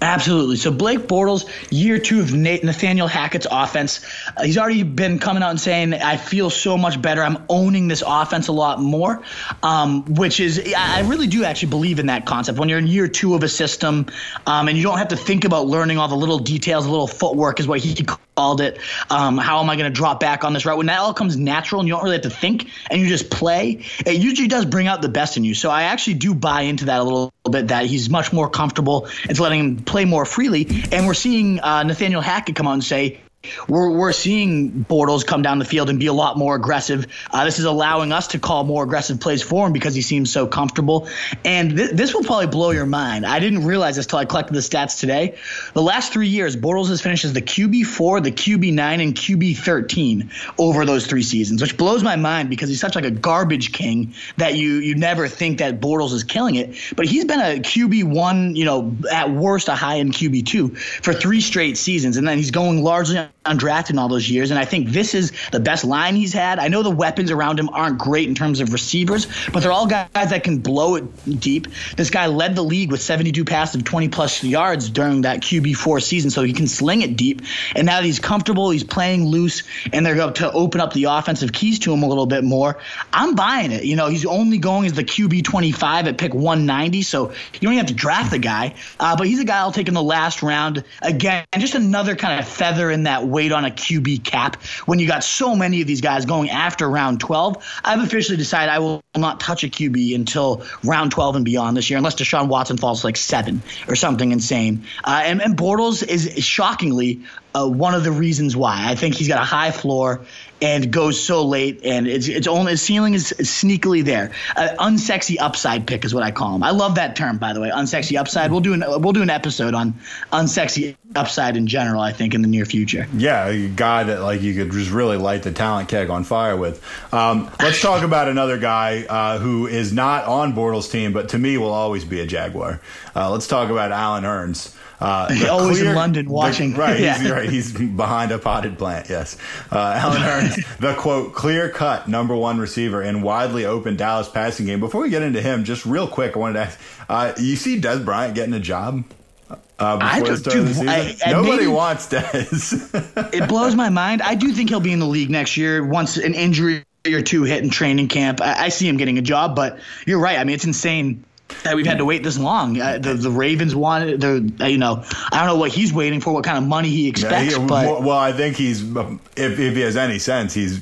[0.00, 0.56] Absolutely.
[0.56, 4.04] So Blake Bortles, year two of Nathaniel Hackett's offense,
[4.36, 7.22] uh, he's already been coming out and saying, "I feel so much better.
[7.22, 9.22] I'm owning this offense a lot more,"
[9.62, 12.58] um, which is I really do actually believe in that concept.
[12.58, 14.06] When you're in year two of a system,
[14.46, 17.06] um, and you don't have to think about learning all the little details, the little
[17.06, 17.94] footwork is what he
[18.36, 18.78] called it.
[19.10, 20.76] Um, how am I going to drop back on this route?
[20.76, 23.30] When that all comes natural and you don't really have to think and you just
[23.30, 25.54] play, it usually does bring out the best in you.
[25.54, 27.68] So I actually do buy into that a little bit.
[27.68, 29.08] That he's much more comfortable.
[29.24, 32.84] It's letting him play more freely, and we're seeing uh, Nathaniel Hackett come out and
[32.84, 33.20] say.
[33.68, 37.06] We're, we're seeing Bortles come down the field and be a lot more aggressive.
[37.30, 40.32] Uh, this is allowing us to call more aggressive plays for him because he seems
[40.32, 41.08] so comfortable.
[41.44, 43.26] And th- this will probably blow your mind.
[43.26, 45.36] I didn't realize this till I collected the stats today.
[45.74, 50.84] The last three years, Bortles has finished as the QB4, the QB9, and QB13 over
[50.84, 54.54] those three seasons, which blows my mind because he's such like a garbage king that
[54.54, 56.74] you you never think that Bortles is killing it.
[56.96, 61.40] But he's been a QB1, you know, at worst a high end QB2 for three
[61.40, 64.50] straight seasons, and then he's going largely undrafted in all those years.
[64.50, 66.58] And I think this is the best line he's had.
[66.58, 69.86] I know the weapons around him aren't great in terms of receivers, but they're all
[69.86, 71.68] guys that can blow it deep.
[71.96, 76.02] This guy led the league with 72 passes of 20 plus yards during that QB4
[76.02, 77.42] season, so he can sling it deep.
[77.76, 81.04] And now that he's comfortable, he's playing loose, and they're going to open up the
[81.04, 82.78] offensive keys to him a little bit more.
[83.12, 83.84] I'm buying it.
[83.84, 87.72] You know, he's only going as the QB 25 at pick 190, so you don't
[87.74, 88.74] even have to draft the guy.
[88.98, 90.82] Uh, but he's a guy I'll take in the last round.
[91.02, 94.56] Again, just another kind of feather in that weight on a QB cap.
[94.86, 98.70] When you got so many of these guys going after round 12, I've officially decided
[98.70, 102.48] I will not touch a QB until round 12 and beyond this year, unless Deshaun
[102.48, 104.84] Watson falls like seven or something insane.
[105.04, 107.20] Uh, and, and Bortles is shockingly
[107.54, 108.90] uh, one of the reasons why.
[108.90, 110.24] I think he's got a high floor
[110.60, 114.32] and goes so late, and it's it's only his ceiling is sneakily there.
[114.56, 116.62] Uh, unsexy upside pick is what I call him.
[116.62, 117.70] I love that term, by the way.
[117.70, 118.50] Unsexy upside.
[118.50, 119.94] We'll do an we'll do an episode on
[120.32, 122.00] unsexy upside in general.
[122.00, 123.06] I think in the near future.
[123.14, 126.56] Yeah, a guy that like you could just really light the talent keg on fire
[126.56, 126.82] with.
[127.12, 131.38] Um, let's talk about another guy uh, who is not on Bortles' team, but to
[131.38, 132.80] me will always be a Jaguar.
[133.14, 134.74] Uh, let's talk about Alan Earns.
[135.04, 136.72] Uh, Always in London watching.
[136.72, 137.50] the- right, he's, right.
[137.50, 139.10] He's behind a potted plant.
[139.10, 139.36] Yes,
[139.70, 144.64] uh, Alan Earns, the quote clear cut number one receiver in widely open Dallas passing
[144.66, 144.80] game.
[144.80, 147.80] Before we get into him, just real quick, I wanted to ask: uh, You see
[147.80, 149.04] Dez Bryant getting a job?
[149.50, 150.88] Uh, I before the don't- of the dude, season?
[150.88, 153.34] I- I Nobody maybe- wants Dez.
[153.34, 154.22] it blows my mind.
[154.22, 157.42] I do think he'll be in the league next year once an injury or two
[157.42, 158.40] hit in training camp.
[158.40, 160.38] I, I see him getting a job, but you're right.
[160.38, 161.24] I mean, it's insane
[161.62, 162.80] that we've had to wait this long.
[162.80, 166.20] Uh, the the Ravens wanted the uh, you know I don't know what he's waiting
[166.20, 169.18] for, what kind of money he expects, Yeah, he- but well, I think he's if,
[169.36, 170.80] if he has any sense, he's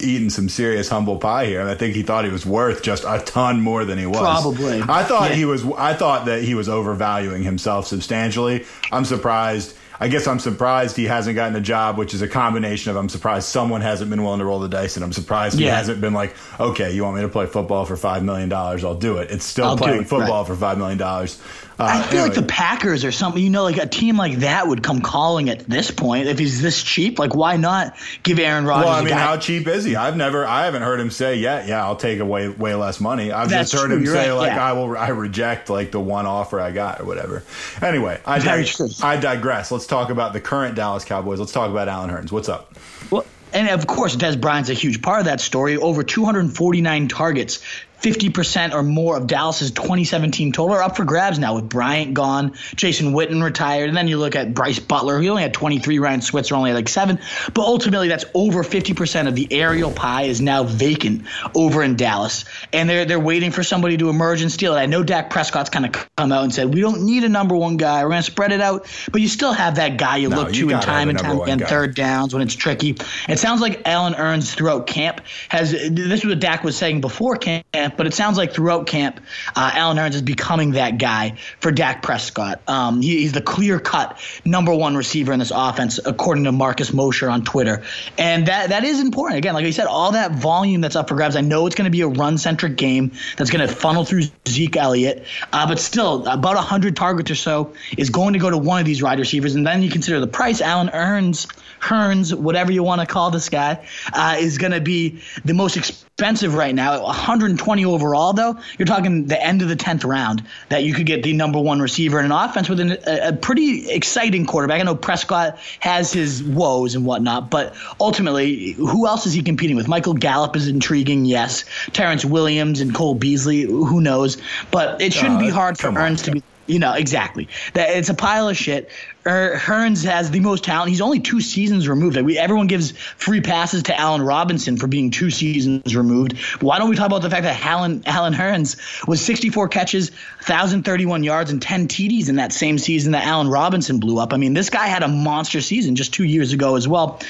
[0.00, 3.04] eating some serious humble pie here, and I think he thought he was worth just
[3.06, 4.18] a ton more than he was.
[4.18, 4.82] Probably.
[4.82, 5.36] I thought Yeah.
[5.36, 5.64] he was.
[5.76, 8.64] I thought that he was overvaluing himself substantially.
[8.92, 9.74] I'm surprised.
[10.00, 13.08] I guess I'm surprised he hasn't gotten a job, which is a combination of I'm
[13.08, 16.12] surprised someone hasn't been willing to roll the dice, and I'm surprised he hasn't been
[16.12, 18.84] like, okay, you want me to play football for five million dollars?
[18.84, 19.30] I'll do it.
[19.30, 20.46] It's still I'll playing it, football right.
[20.46, 21.40] for five million dollars.
[21.78, 24.66] Uh, I feel like the Packers or something, you know, like a team like that
[24.66, 26.26] would come calling at this point.
[26.26, 29.68] If he's this cheap, like why not give Aaron Rodgers Well, I mean, how cheap
[29.68, 29.94] is he?
[29.94, 33.30] I've never, I haven't heard him say, "Yeah, yeah, I'll take away way less money."
[33.30, 34.64] I've That's just heard true, him you're say, right, like, yeah.
[34.64, 37.44] "I will, I reject like the one offer I got or whatever."
[37.80, 38.68] Anyway, I dig-
[39.02, 39.70] I digress.
[39.70, 41.38] Let's talk about the current Dallas Cowboys.
[41.38, 42.32] Let's talk about Allen Hurns.
[42.32, 42.74] What's up?
[43.10, 45.76] Well, and of course, Dez Bryant's a huge part of that story.
[45.76, 47.60] Over 249 targets,
[48.02, 52.54] 50% or more of Dallas's 2017 total are up for grabs now with Bryant gone,
[52.76, 55.20] Jason Witten retired, and then you look at Brice Butler.
[55.20, 57.18] He only had 23, Ryan Switzer only had like seven.
[57.54, 62.44] But ultimately, that's over 50% of the aerial pie is now vacant over in Dallas.
[62.72, 64.78] And they're, they're waiting for somebody to emerge and steal it.
[64.78, 67.56] I know Dak Prescott's kind of come out and said, we don't need a number
[67.56, 68.04] one guy.
[68.04, 68.86] We're going to spread it out.
[69.10, 71.40] But you still have that guy you No, look you to in time and time
[71.48, 72.96] and third downs when it's tricky.
[73.28, 77.36] It sounds like Alan Earns throughout camp has this is what Dak was saying before
[77.36, 79.20] camp, but it sounds like throughout camp,
[79.54, 82.60] uh, Allen Earns is becoming that guy for Dak Prescott.
[82.68, 86.92] Um, he, he's the clear cut number one receiver in this offense, according to Marcus
[86.92, 87.84] Mosher on Twitter,
[88.16, 89.38] and that that is important.
[89.38, 91.36] Again, like I said, all that volume that's up for grabs.
[91.36, 94.24] I know it's going to be a run centric game that's going to funnel through
[94.46, 98.58] Zeke Elliott, uh, but still about hundred targets or so is going to go to
[98.58, 100.60] one of these wide receivers, and then you consider the price.
[100.60, 101.46] Allen Earns.
[101.80, 105.76] Hurns, whatever you want to call this guy, uh, is going to be the most
[105.76, 107.02] expensive right now.
[107.02, 111.22] 120 overall, though, you're talking the end of the 10th round that you could get
[111.22, 114.80] the number one receiver in an offense with an, a, a pretty exciting quarterback.
[114.80, 119.76] I know Prescott has his woes and whatnot, but ultimately, who else is he competing
[119.76, 119.88] with?
[119.88, 121.64] Michael Gallup is intriguing, yes.
[121.92, 124.38] Terrance Williams and Cole Beasley, who knows?
[124.70, 126.16] But it shouldn't Uh, be hard for on.
[126.16, 126.42] To be.
[126.68, 128.90] You know exactly that it's a pile of shit.
[129.26, 130.90] Er, Hurns has the most talent.
[130.90, 132.16] He's only two seasons removed.
[132.16, 136.38] Like, we, everyone gives free passes to Allen Robinson for being two seasons removed.
[136.60, 138.76] Why don't we talk about the fact that Allen Allen Hurns
[139.08, 143.98] was 64 catches, 1,031 yards, and 10 TDs in that same season that Allen Robinson
[143.98, 144.32] blew up?
[144.34, 147.20] I mean, this guy had a monster season just two years ago as well.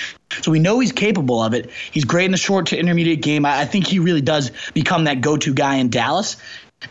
[0.42, 1.70] So we know he's capable of it.
[1.90, 3.46] He's great in the short to intermediate game.
[3.46, 6.37] I, I think he really does become that go-to guy in Dallas.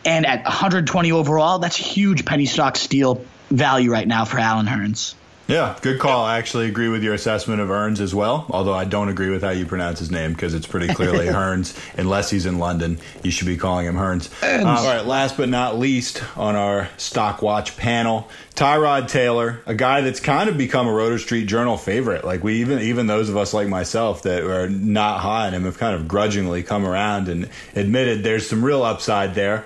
[0.04, 4.66] And at 120 overall, that's a huge penny stock steal value right now for Allen
[4.66, 5.14] Hurns.
[5.48, 6.26] Yeah, good call.
[6.26, 9.42] I actually agree with your assessment of Earns as well, although I don't agree with
[9.42, 11.74] how you pronounce his name because it's pretty clearly Hurns.
[11.96, 14.30] Unless he's in London, you should be calling him Hurns.
[14.42, 19.74] Uh, all right, last but not least on our Stock Watch panel, Tyrod Taylor, a
[19.74, 22.26] guy that's kind of become a Roto Street Journal favorite.
[22.26, 25.64] Like we even even those of us like myself that are not high on him
[25.64, 29.64] have kind of grudgingly come around and admitted there's some real upside there.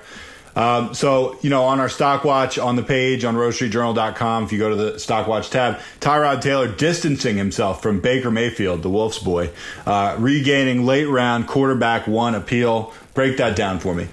[0.54, 4.58] Um, so, you know, on our stock watch on the page on rotostreetjournal.com, if you
[4.58, 9.18] go to the stock watch tab, Tyrod Taylor distancing himself from Baker Mayfield, the Wolf's
[9.18, 9.50] boy,
[9.86, 12.92] uh, regaining late round quarterback one appeal.
[13.14, 14.08] Break that down for me.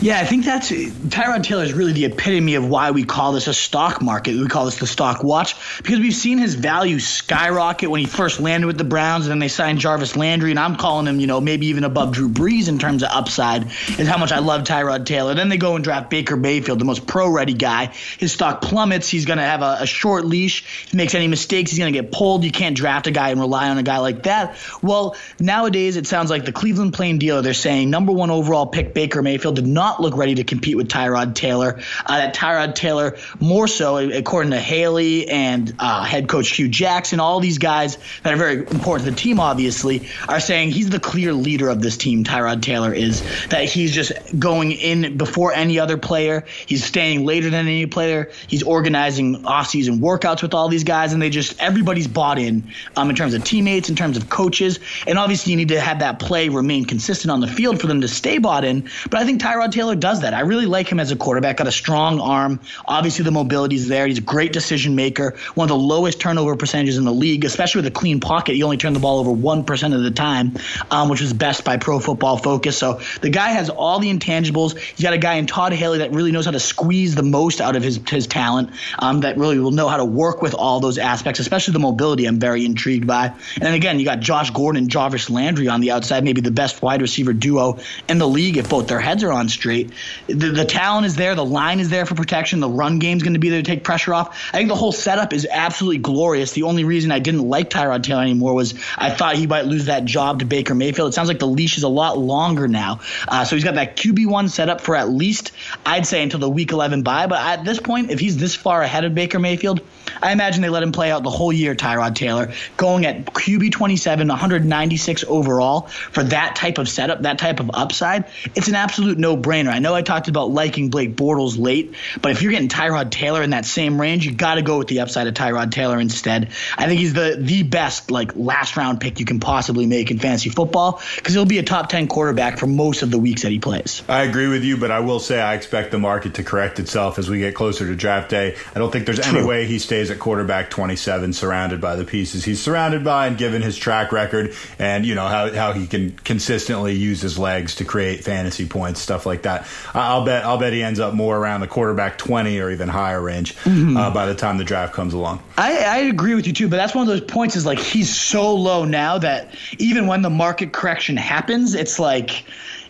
[0.00, 3.48] Yeah, I think that's Tyrod Taylor is really the epitome of why we call this
[3.48, 4.36] a stock market.
[4.36, 8.38] We call this the stock watch because we've seen his value skyrocket when he first
[8.38, 11.26] landed with the Browns, and then they signed Jarvis Landry, and I'm calling him, you
[11.26, 13.66] know, maybe even above Drew Brees in terms of upside.
[13.98, 15.34] Is how much I love Tyrod Taylor.
[15.34, 17.86] Then they go and draft Baker Mayfield, the most pro-ready guy.
[18.18, 19.08] His stock plummets.
[19.08, 20.84] He's going to have a, a short leash.
[20.84, 22.44] If he makes any mistakes, he's going to get pulled.
[22.44, 24.56] You can't draft a guy and rely on a guy like that.
[24.80, 27.42] Well, nowadays it sounds like the Cleveland Plain dealer.
[27.42, 30.88] They're saying number one overall pick Baker Mayfield did not look ready to compete with
[30.88, 31.80] Tyrod Taylor.
[32.06, 37.20] Uh, that Tyrod Taylor, more so, according to Haley and uh, head coach Hue Jackson,
[37.20, 41.00] all these guys that are very important to the team, obviously, are saying he's the
[41.00, 42.24] clear leader of this team.
[42.24, 46.44] Tyrod Taylor is that he's just going in before any other player.
[46.66, 48.30] He's staying later than any player.
[48.46, 52.64] He's organizing off-season workouts with all these guys, and they just everybody's bought in
[52.96, 56.00] um, in terms of teammates, in terms of coaches, and obviously you need to have
[56.00, 58.88] that play remain consistent on the field for them to stay bought in.
[59.10, 60.34] But I think Tyrod Taylor does that.
[60.34, 61.56] I really like him as a quarterback.
[61.58, 62.60] Got a strong arm.
[62.86, 64.06] Obviously the mobility's there.
[64.06, 65.36] He's a great decision maker.
[65.54, 68.54] One of the lowest turnover percentages in the league, especially with a clean pocket.
[68.54, 70.56] He only turned the ball over one percent of the time,
[70.90, 72.78] um, which was best by Pro Football Focus.
[72.78, 74.78] So the guy has all the intangibles.
[74.78, 77.60] He's got a guy in Todd Haley that really knows how to squeeze the most
[77.60, 78.70] out of his his talent.
[78.98, 82.26] Um, that really will know how to work with all those aspects, especially the mobility.
[82.26, 83.32] I'm very intrigued by.
[83.60, 86.82] And again, you got Josh Gordon and Jarvis Landry on the outside, maybe the best
[86.82, 87.78] wide receiver duo
[88.08, 89.90] in the league if both their heads are on straight.
[90.26, 93.34] The, the talent is there, the line is there for protection, the run game's going
[93.34, 94.36] to be there to take pressure off.
[94.52, 96.52] I think the whole setup is absolutely glorious.
[96.52, 99.86] The only reason I didn't like Tyrod Taylor anymore was I thought he might lose
[99.86, 101.10] that job to Baker Mayfield.
[101.10, 103.00] It sounds like the leash is a lot longer now.
[103.26, 105.52] Uh, so he's got that QB1 set up for at least,
[105.84, 107.26] I'd say, until the week 11 bye.
[107.26, 109.80] But at this point, if he's this far ahead of Baker Mayfield,
[110.22, 113.72] I imagine they let him play out the whole year, Tyrod Taylor, going at QB
[113.72, 118.24] 27, 196 overall for that type of setup, that type of upside.
[118.54, 119.68] It's an absolute no brainer.
[119.68, 123.42] I know I talked about liking Blake Bortles late, but if you're getting Tyrod Taylor
[123.42, 126.50] in that same range, you got to go with the upside of Tyrod Taylor instead.
[126.76, 130.18] I think he's the the best like last round pick you can possibly make in
[130.18, 133.52] fantasy football because he'll be a top 10 quarterback for most of the weeks that
[133.52, 134.02] he plays.
[134.08, 137.18] I agree with you, but I will say I expect the market to correct itself
[137.18, 138.56] as we get closer to draft day.
[138.74, 139.38] I don't think there's True.
[139.38, 143.36] any way he stays at quarterback 27 surrounded by the pieces he's surrounded by and
[143.36, 147.74] given his track record and you know how, how he can consistently use his legs
[147.74, 149.66] to create fantasy points stuff like that.
[149.94, 153.20] I'll bet I'll bet he ends up more around the quarterback 20 or even higher
[153.20, 153.96] range mm-hmm.
[153.96, 155.42] uh, by the time the draft comes along.
[155.56, 158.14] I, I agree with you too, but that's one of those points is like he's
[158.14, 162.44] so low now that even when the market correction happens, it's like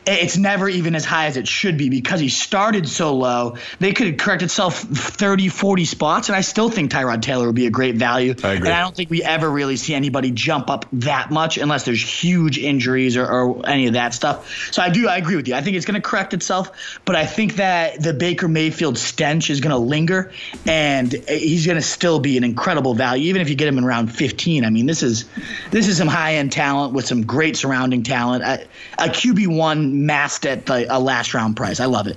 [0.09, 3.57] it's never even as high as it should be because he started so low.
[3.79, 7.67] They could correct itself 30, 40 spots, and I still think Tyrod Taylor would be
[7.67, 8.35] a great value.
[8.43, 8.69] I agree.
[8.69, 12.03] And I don't think we ever really see anybody jump up that much unless there's
[12.03, 14.73] huge injuries or, or any of that stuff.
[14.73, 15.55] So I do, I agree with you.
[15.55, 19.51] I think it's going to correct itself, but I think that the Baker Mayfield stench
[19.51, 20.33] is going to linger,
[20.67, 23.85] and he's going to still be an incredible value, even if you get him in
[23.85, 24.65] round 15.
[24.65, 25.29] I mean, this is
[25.71, 28.43] this is some high end talent with some great surrounding talent.
[28.43, 28.67] A,
[28.99, 31.80] a QB one masked at the, a last round price.
[31.80, 32.16] I love it.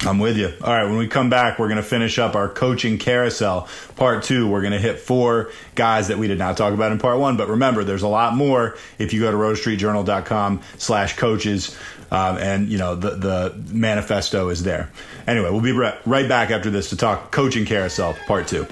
[0.00, 0.52] I'm with you.
[0.62, 3.68] All right, when we come back, we're going to finish up our coaching carousel.
[3.96, 6.98] Part two, we're going to hit four guys that we did not talk about in
[6.98, 7.36] part one.
[7.36, 11.76] But remember, there's a lot more if you go to rotostreetjournal.com slash coaches.
[12.10, 14.90] Um, and, you know, the, the manifesto is there.
[15.26, 18.66] Anyway, we'll be right back after this to talk coaching carousel part two.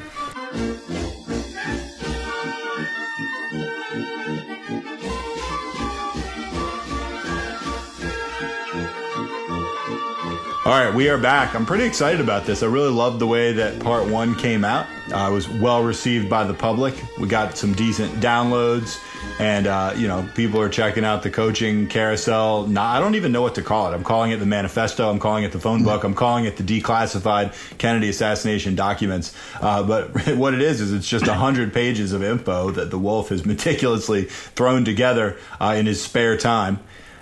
[10.67, 11.55] All right, we are back.
[11.55, 12.63] I'm pretty excited about this.
[12.63, 14.87] I really loved the way that part one came out.
[15.13, 16.95] Uh, it was well received by the public.
[17.21, 18.99] We got some decent downloads,
[19.39, 22.67] and uh, you know, people are checking out the coaching carousel.
[22.67, 23.95] Not, I don't even know what to call it.
[23.95, 25.11] I'm calling it the manifesto.
[25.11, 26.03] I'm calling it the phone book.
[26.03, 29.37] I'm calling it the declassified Kennedy assassination documents.
[29.61, 33.29] Uh, but what it is is it's just hundred pages of info that the Wolf
[33.29, 36.79] has meticulously thrown together uh, in his spare time.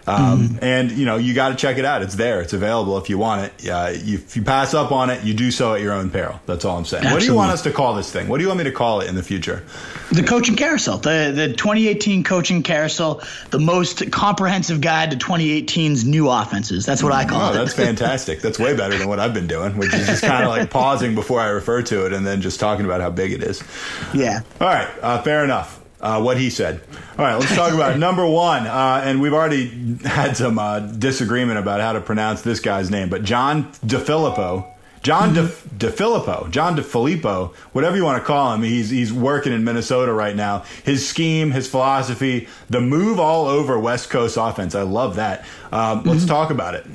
[0.07, 0.65] Um, mm-hmm.
[0.65, 2.03] And you know you got to check it out.
[2.03, 2.41] It's there.
[2.41, 3.69] It's available if you want it.
[3.69, 6.41] Uh, you, if you pass up on it, you do so at your own peril.
[6.47, 7.05] That's all I'm saying.
[7.05, 7.15] Absolutely.
[7.15, 8.29] What do you want us to call this thing?
[8.29, 9.65] What do you want me to call it in the future?
[10.11, 16.29] The coaching carousel, the the 2018 coaching carousel, the most comprehensive guide to 2018's new
[16.29, 16.85] offenses.
[16.85, 17.55] That's what I call oh, it.
[17.55, 18.41] That's fantastic.
[18.41, 21.15] that's way better than what I've been doing, which is just kind of like pausing
[21.15, 23.63] before I refer to it and then just talking about how big it is.
[24.13, 24.41] Yeah.
[24.61, 24.89] All right.
[25.01, 26.83] Uh, fair enough uh, what he said.
[27.17, 28.67] All right, let's talk about number one.
[28.67, 33.09] Uh, and we've already had some uh, disagreement about how to pronounce this guy's name,
[33.09, 34.69] but John DeFilippo.
[35.03, 35.49] John De,
[35.79, 40.37] DeFilippo, John DeFilippo, whatever you want to call him, he's he's working in Minnesota right
[40.37, 40.61] now.
[40.85, 44.77] His scheme, his philosophy, the move all over West Coast offense.
[44.77, 45.45] I love that.
[45.73, 46.29] Um, let's mm-hmm.
[46.29, 46.87] talk about it.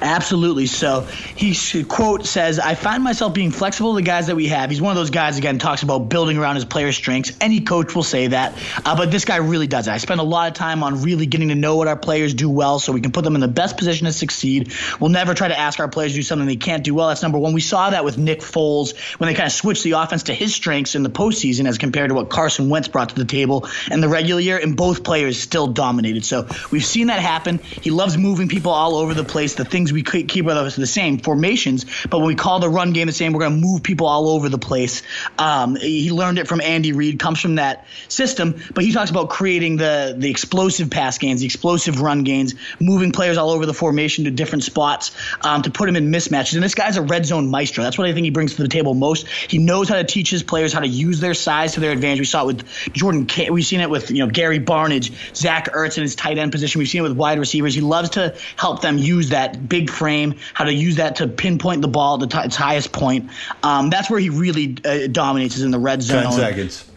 [0.00, 0.66] Absolutely.
[0.66, 1.02] So
[1.36, 1.54] he
[1.84, 4.90] quote says, "I find myself being flexible to the guys that we have." He's one
[4.90, 7.32] of those guys again talks about building around his player strengths.
[7.40, 8.54] Any coach will say that,
[8.84, 9.92] uh, but this guy really does it.
[9.92, 12.50] I spend a lot of time on really getting to know what our players do
[12.50, 14.72] well, so we can put them in the best position to succeed.
[15.00, 17.08] We'll never try to ask our players to do something they can't do well.
[17.08, 17.52] That's number one.
[17.52, 20.54] We saw that with Nick Foles when they kind of switched the offense to his
[20.54, 24.00] strengths in the postseason as compared to what Carson Wentz brought to the table in
[24.00, 26.24] the regular year, and both players still dominated.
[26.24, 27.58] So we've seen that happen.
[27.58, 29.54] He loves moving people all over the place.
[29.54, 32.92] The things we keep with us the same formations, but when we call the run
[32.92, 35.02] game the same, we're going to move people all over the place.
[35.38, 39.30] Um, he learned it from Andy Reid, comes from that system, but he talks about
[39.30, 43.74] creating the the explosive pass gains, the explosive run gains, moving players all over the
[43.74, 45.12] formation to different spots
[45.42, 46.54] um, to put him in mismatches.
[46.54, 47.84] And this guy's a red zone maestro.
[47.84, 49.26] That's what I think he brings to the table most.
[49.28, 52.20] He knows how to teach his players how to use their size to their advantage.
[52.20, 53.26] We saw it with Jordan.
[53.26, 56.52] K- We've seen it with you know Gary Barnidge, Zach Ertz in his tight end
[56.52, 56.78] position.
[56.78, 57.74] We've seen it with wide receivers.
[57.74, 61.82] He loves to help them use that big frame, how to use that to pinpoint
[61.82, 63.30] the ball at t- its highest point.
[63.62, 66.24] Um, that's where he really uh, dominates is in the red zone.
[66.24, 66.90] Ten seconds.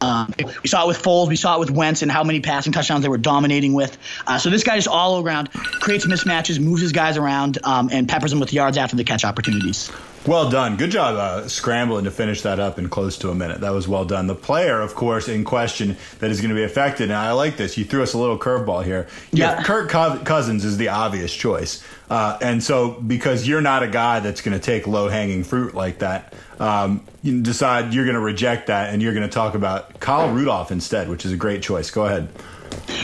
[0.00, 0.32] Um,
[0.62, 3.02] we saw it with Foles, we saw it with Wentz, and how many passing touchdowns
[3.02, 3.98] they were dominating with.
[4.26, 8.08] Uh, so this guy just all around creates mismatches, moves his guys around, um, and
[8.08, 9.90] peppers them with yards after the catch opportunities.
[10.24, 10.76] Well done.
[10.76, 13.60] Good job uh, scrambling to finish that up in close to a minute.
[13.60, 14.28] That was well done.
[14.28, 17.56] The player, of course, in question that is going to be affected, and I like
[17.56, 17.76] this.
[17.76, 19.08] You threw us a little curveball here.
[19.32, 19.64] Yeah.
[19.64, 21.84] Kirk Cousins is the obvious choice.
[22.08, 25.74] Uh, and so, because you're not a guy that's going to take low hanging fruit
[25.74, 29.56] like that, um, you decide you're going to reject that and you're going to talk
[29.56, 31.90] about Kyle Rudolph instead, which is a great choice.
[31.90, 32.28] Go ahead.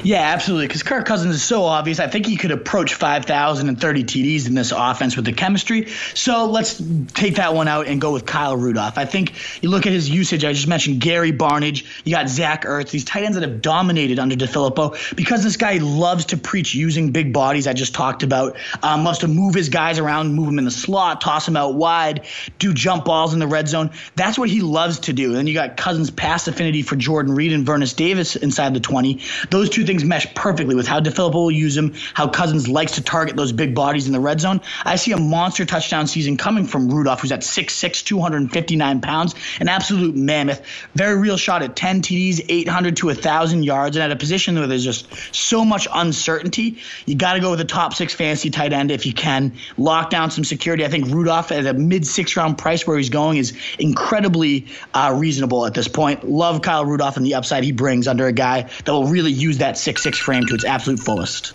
[0.03, 0.67] Yeah, absolutely.
[0.67, 1.99] Because Kirk Cousins is so obvious.
[1.99, 5.89] I think he could approach 5,030 TDs in this offense with the chemistry.
[6.15, 6.81] So let's
[7.15, 8.99] take that one out and go with Kyle Rudolph.
[8.99, 10.45] I think you look at his usage.
[10.45, 11.85] I just mentioned Gary Barnidge.
[12.05, 12.91] You got Zach Ertz.
[12.91, 17.11] These tight ends that have dominated under DeFilippo because this guy loves to preach using
[17.11, 17.67] big bodies.
[17.67, 18.57] I just talked about.
[18.83, 21.75] Um, loves to move his guys around, move them in the slot, toss them out
[21.75, 22.27] wide,
[22.59, 23.91] do jump balls in the red zone.
[24.17, 25.29] That's what he loves to do.
[25.29, 28.81] And then you got Cousins' pass affinity for Jordan Reed and Vernon Davis inside the
[28.81, 29.21] 20.
[29.51, 33.03] Those two things mesh perfectly with how DeFilippo will use him, how Cousins likes to
[33.03, 34.61] target those big bodies in the red zone.
[34.85, 39.69] I see a monster touchdown season coming from Rudolph, who's at 6'6, 259 pounds, an
[39.69, 40.61] absolute mammoth.
[40.95, 44.67] Very real shot at 10 TDs, 800 to 1,000 yards, and at a position where
[44.67, 48.73] there's just so much uncertainty, you got to go with the top six fantasy tight
[48.73, 49.55] end if you can.
[49.79, 50.85] Lock down some security.
[50.85, 55.15] I think Rudolph at a mid six round price where he's going is incredibly uh,
[55.17, 56.29] reasonable at this point.
[56.29, 59.48] Love Kyle Rudolph and the upside he brings under a guy that will really use
[59.57, 61.55] that six six frame to its absolute fullest.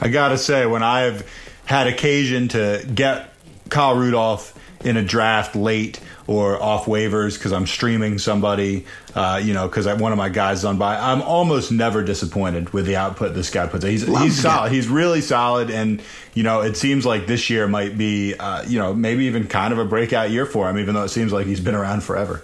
[0.00, 1.28] I gotta say, when I've
[1.64, 3.32] had occasion to get
[3.68, 9.54] Kyle Rudolph in a draft late or off waivers because I'm streaming somebody, uh, you
[9.54, 10.96] know, because one of my guys is on by.
[10.96, 13.84] I'm almost never disappointed with the output this guy puts.
[13.84, 14.72] He's he's solid.
[14.72, 16.02] He's really solid, and
[16.34, 19.72] you know, it seems like this year might be, uh, you know, maybe even kind
[19.72, 22.42] of a breakout year for him, even though it seems like he's been around forever.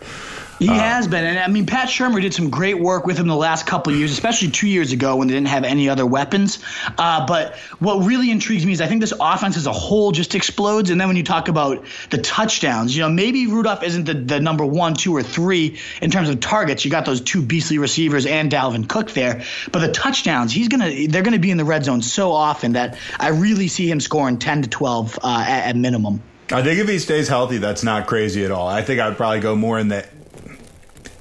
[0.63, 3.27] He uh, has been, and I mean, Pat Shurmur did some great work with him
[3.27, 6.61] the last couple years, especially two years ago when they didn't have any other weapons.
[6.97, 10.37] Uh, but what really intrigues me is I think this offense as a whole just
[10.37, 10.91] explodes.
[10.91, 14.41] And then when you talk about the touchdowns, you know, maybe Rudolph isn't the, the
[14.41, 16.85] number one, two, or three in terms of targets.
[16.85, 19.43] You got those two beastly receivers and Dalvin Cook there,
[19.73, 22.99] but the touchdowns, he's gonna, they're gonna be in the red zone so often that
[23.19, 26.23] I really see him scoring ten to twelve uh, at, at minimum.
[26.53, 28.69] I think if he stays healthy, that's not crazy at all.
[28.69, 30.07] I think I'd probably go more in the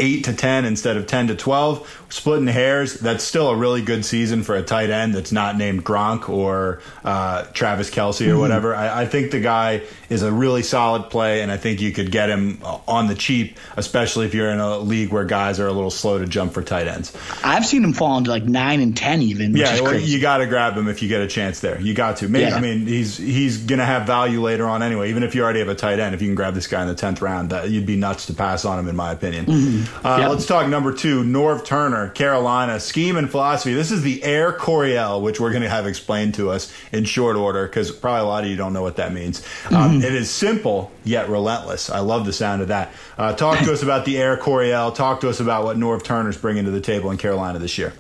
[0.02, 4.04] 8 to 10 instead of 10 to 12 splitting hairs, that's still a really good
[4.04, 8.40] season for a tight end that's not named Gronk or uh, Travis Kelce or mm-hmm.
[8.40, 8.76] whatever.
[8.76, 12.12] I, I, think the guy is a really solid play, and I think you could
[12.12, 15.72] get him on the cheap, especially if you're in a league where guys are a
[15.72, 17.16] little slow to jump for tight ends.
[17.44, 19.56] I've seen him fall into like nine and ten even.
[19.56, 21.80] yeah, well, you got to grab him if you get a chance there.
[21.80, 22.28] You got to.
[22.28, 22.56] Maybe yeah.
[22.56, 25.10] I mean he's he's gonna have value later on anyway.
[25.10, 26.88] Even if you already have a tight end, if you can grab this guy in
[26.88, 29.46] the tenth round, that you'd be nuts to pass on him in my opinion.
[29.46, 29.91] Mm-hmm.
[30.04, 30.30] Uh, yep.
[30.30, 32.10] Let's talk number two, Norv Turner.
[32.10, 33.74] Carolina, scheme and philosophy.
[33.74, 37.36] This is the Air Coryell, which we're going to have explained to us in short
[37.36, 39.42] order because probably a lot of you don't know what that means.
[39.68, 39.76] Um, mm-hmm.
[39.76, 41.90] Um, it is simple yet relentless.
[41.90, 42.92] I love the sound of that.
[43.18, 44.92] Uh, talk to us about the Air Coryell.
[44.92, 47.94] Talk to us about what Norv Turner's bringing to the table in Carolina this year.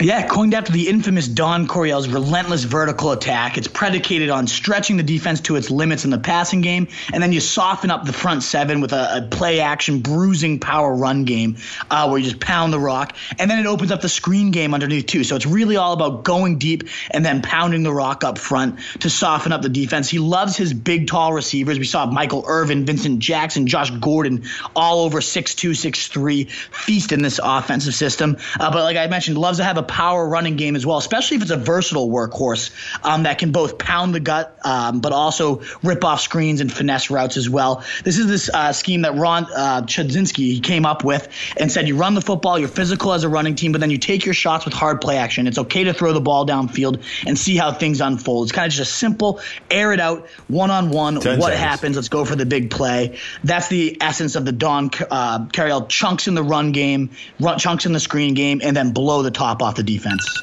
[0.00, 3.58] Yeah, coined after the infamous Don Coryell's relentless vertical attack.
[3.58, 7.32] It's predicated on stretching the defense to its limits in the passing game, and then
[7.32, 11.56] you soften up the front seven with a, a play action, bruising power run game
[11.90, 14.72] uh, where you just pound the rock, and then it opens up the screen game
[14.72, 15.24] underneath too.
[15.24, 19.10] So it's really all about going deep and then pounding the rock up front to
[19.10, 20.08] soften up the defense.
[20.08, 21.76] He loves his big, tall receivers.
[21.76, 24.44] We saw Michael Irvin, Vincent Jackson, Josh Gordon,
[24.76, 28.36] all over 6'2", 6'3", feast in this offensive system.
[28.60, 31.38] Uh, but like I mentioned, loves to have a power running game as well, especially
[31.38, 32.70] if it's a versatile workhorse
[33.04, 37.10] um, that can both pound the gut um, but also rip off screens and finesse
[37.10, 37.84] routes as well.
[38.04, 41.96] This is this uh, scheme that Ron uh, Chudzinski came up with and said you
[41.96, 44.64] run the football, you're physical as a running team, but then you take your shots
[44.64, 45.46] with hard play action.
[45.46, 48.46] It's okay to throw the ball downfield and see how things unfold.
[48.46, 51.16] It's kind of just a simple air it out, one on one.
[51.16, 51.96] What happens?
[51.96, 53.18] Let's go for the big play.
[53.42, 57.10] That's the essence of the Don uh, Coryell chunks in the run game,
[57.40, 60.42] run, chunks in the screen game, and then blow the top off the defense.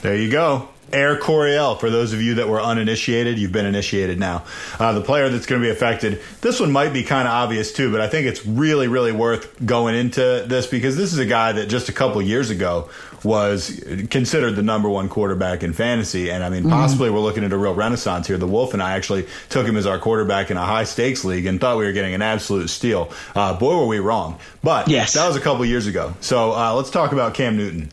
[0.00, 0.68] There you go.
[0.92, 4.44] Air Coryell, for those of you that were uninitiated, you've been initiated now.
[4.78, 7.72] Uh, the player that's going to be affected, this one might be kind of obvious
[7.72, 11.24] too, but I think it's really, really worth going into this because this is a
[11.24, 12.90] guy that just a couple years ago
[13.24, 16.30] was considered the number one quarterback in fantasy.
[16.30, 16.70] And I mean, mm-hmm.
[16.70, 17.16] possibly mm-hmm.
[17.16, 18.36] we're looking at a real renaissance here.
[18.36, 21.46] The Wolf and I actually took him as our quarterback in a high stakes league
[21.46, 23.10] and thought we were getting an absolute steal.
[23.34, 24.38] Uh, boy, were we wrong.
[24.62, 25.14] But yes.
[25.14, 26.12] that was a couple years ago.
[26.20, 27.90] So uh, let's talk about Cam Newton.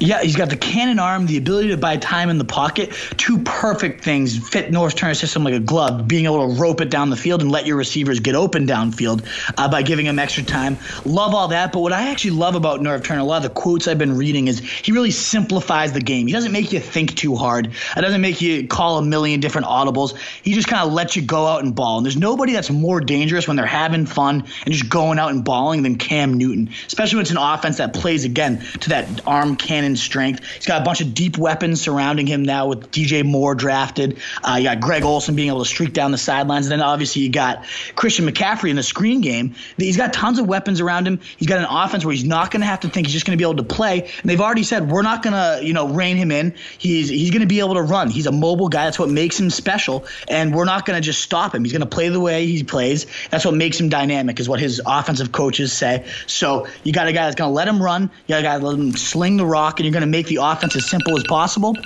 [0.00, 2.92] Yeah, he's got the cannon arm, the ability to buy time in the pocket.
[3.16, 6.08] Two perfect things fit Norv Turner's system like a glove.
[6.08, 9.24] Being able to rope it down the field and let your receivers get open downfield
[9.56, 10.78] uh, by giving them extra time.
[11.04, 11.72] Love all that.
[11.72, 14.16] But what I actually love about Norv Turner, a lot of the quotes I've been
[14.16, 16.26] reading, is he really simplifies the game.
[16.26, 17.66] He doesn't make you think too hard.
[17.96, 20.16] It doesn't make you call a million different audibles.
[20.42, 21.98] He just kind of lets you go out and ball.
[21.98, 25.44] And there's nobody that's more dangerous when they're having fun and just going out and
[25.44, 29.54] balling than Cam Newton, especially when it's an offense that plays again to that arm
[29.54, 30.44] cannon strength.
[30.54, 34.18] He's got a bunch of deep weapons surrounding him now with DJ Moore drafted.
[34.42, 36.66] Uh, you got Greg Olsen being able to streak down the sidelines.
[36.66, 37.64] And then obviously you got
[37.94, 39.54] Christian McCaffrey in the screen game.
[39.76, 41.20] He's got tons of weapons around him.
[41.36, 43.06] He's got an offense where he's not going to have to think.
[43.06, 44.02] He's just going to be able to play.
[44.02, 46.54] And they've already said we're not going to, you know, rein him in.
[46.78, 48.10] He's he's going to be able to run.
[48.10, 48.84] He's a mobile guy.
[48.84, 50.06] That's what makes him special.
[50.28, 51.64] And we're not going to just stop him.
[51.64, 53.06] He's going to play the way he plays.
[53.30, 56.06] That's what makes him dynamic, is what his offensive coaches say.
[56.26, 58.10] So you got a guy that's going to let him run.
[58.26, 60.38] You got a guy let him sling the rock, and you're going to make the
[60.40, 61.76] offense as simple as possible.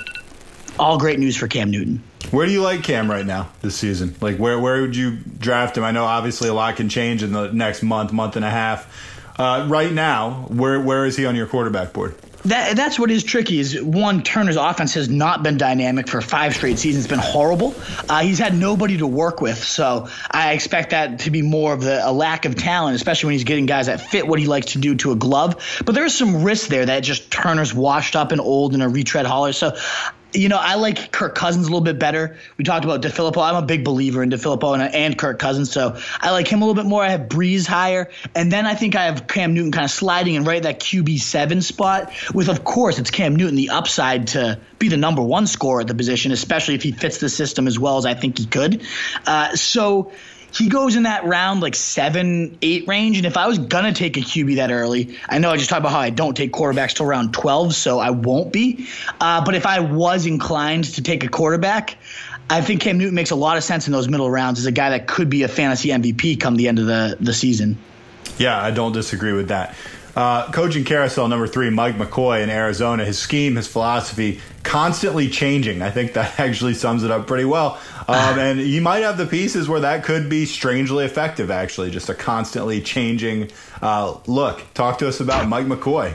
[0.77, 2.01] All great news for Cam Newton.
[2.31, 4.15] Where do you like Cam right now this season?
[4.21, 5.83] Like where where would you draft him?
[5.83, 8.87] I know obviously a lot can change in the next month, month and a half.
[9.39, 12.15] Uh, right now, where where is he on your quarterback board?
[12.45, 16.55] That, that's what is tricky is one Turner's offense has not been dynamic for five
[16.55, 17.05] straight seasons.
[17.05, 17.75] It's been horrible.
[18.07, 21.81] Uh, he's had nobody to work with, so I expect that to be more of
[21.81, 24.73] the, a lack of talent, especially when he's getting guys that fit what he likes
[24.73, 25.81] to do to a glove.
[25.85, 29.25] But there's some risk there that just Turner's washed up and old and a retread
[29.25, 29.51] hauler.
[29.51, 29.75] So
[30.33, 32.37] you know, I like Kirk Cousins a little bit better.
[32.57, 33.41] We talked about DeFilippo.
[33.41, 36.65] I'm a big believer in DeFilippo and, and Kirk Cousins, so I like him a
[36.65, 37.03] little bit more.
[37.03, 40.35] I have Brees higher, and then I think I have Cam Newton kind of sliding
[40.35, 42.11] in right at that QB seven spot.
[42.33, 45.87] With of course it's Cam Newton the upside to be the number one scorer at
[45.87, 48.83] the position, especially if he fits the system as well as I think he could.
[49.25, 50.11] Uh, so
[50.53, 53.17] he goes in that round like seven, eight range.
[53.17, 55.81] And if I was gonna take a QB that early, I know I just talked
[55.81, 58.87] about how I don't take quarterbacks till round twelve, so I won't be.
[59.19, 61.97] Uh, but if I was inclined to take a quarterback,
[62.49, 64.71] I think Cam Newton makes a lot of sense in those middle rounds as a
[64.71, 67.77] guy that could be a fantasy MVP come the end of the the season.
[68.37, 69.75] Yeah, I don't disagree with that.
[70.15, 73.05] Uh, coaching carousel number three, Mike McCoy in Arizona.
[73.05, 75.81] His scheme, his philosophy, constantly changing.
[75.81, 77.79] I think that actually sums it up pretty well.
[78.07, 81.51] Um, and he might have the pieces where that could be strangely effective.
[81.51, 83.51] Actually, just a constantly changing
[83.81, 84.61] uh, look.
[84.73, 86.13] Talk to us about Mike McCoy.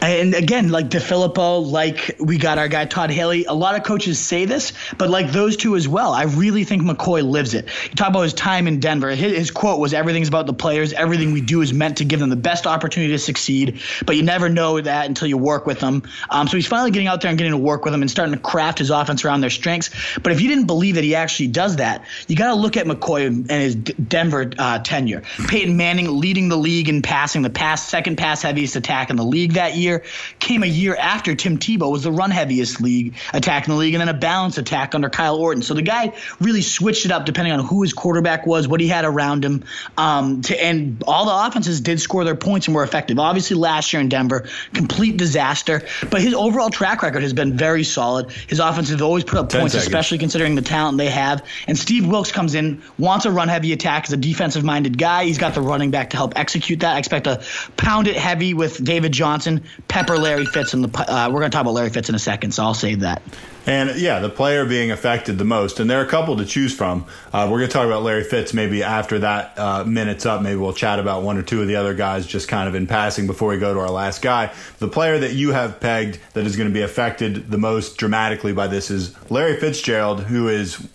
[0.00, 3.46] And again, like DeFilippo, like we got our guy Todd Haley.
[3.46, 6.12] A lot of coaches say this, but like those two as well.
[6.12, 7.66] I really think McCoy lives it.
[7.90, 9.10] You talk about his time in Denver.
[9.10, 10.92] His, his, quote was, "Everything's about the players.
[10.92, 13.80] Everything we do is meant to give them the best opportunity to succeed.
[14.06, 17.08] But you never know that until you work with them." Um, so he's finally getting
[17.08, 19.40] out there and getting to work with them and starting to craft his offense around
[19.40, 19.90] their strengths.
[20.22, 22.86] But if you didn't believe that he actually does that, you got to look at
[22.86, 25.22] McCoy and his D- Denver uh, tenure.
[25.48, 29.24] Peyton Manning leading the league in passing, the pass second pass heaviest attack in the
[29.24, 30.04] league that year year
[30.38, 33.94] came a year after Tim Tebow was the run heaviest league attack in the league,
[33.94, 35.62] and then a balance attack under Kyle Orton.
[35.62, 38.88] So the guy really switched it up depending on who his quarterback was, what he
[38.88, 39.64] had around him.
[39.96, 43.18] Um, to, and all the offenses did score their points and were effective.
[43.18, 47.84] Obviously, last year in Denver, complete disaster, but his overall track record has been very
[47.84, 48.30] solid.
[48.30, 49.86] His offenses have always put up points, seconds.
[49.86, 51.44] especially considering the talent they have.
[51.66, 55.24] And Steve Wilks comes in, wants a run heavy attack, is a defensive minded guy.
[55.24, 56.96] He's got the running back to help execute that.
[56.96, 57.42] I expect to
[57.76, 60.88] pound it heavy with David Johnson, pepper Larry Fitz in the.
[60.88, 63.22] Uh, we're going to talk about Larry Fitz in a second, so I'll save that.
[63.66, 66.74] And yeah, the player being affected the most, and there are a couple to choose
[66.74, 67.04] from.
[67.32, 70.40] Uh, we're going to talk about Larry Fitz maybe after that uh, minute's up.
[70.40, 72.86] Maybe we'll chat about one or two of the other guys just kind of in
[72.86, 74.52] passing before we go to our last guy.
[74.78, 78.54] The player that you have pegged that is going to be affected the most dramatically
[78.54, 80.88] by this is Larry Fitzgerald, who is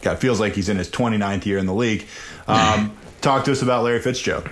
[0.00, 2.06] God feels like he's in his 29th year in the league.
[2.46, 4.48] Um, talk to us about Larry Fitzgerald.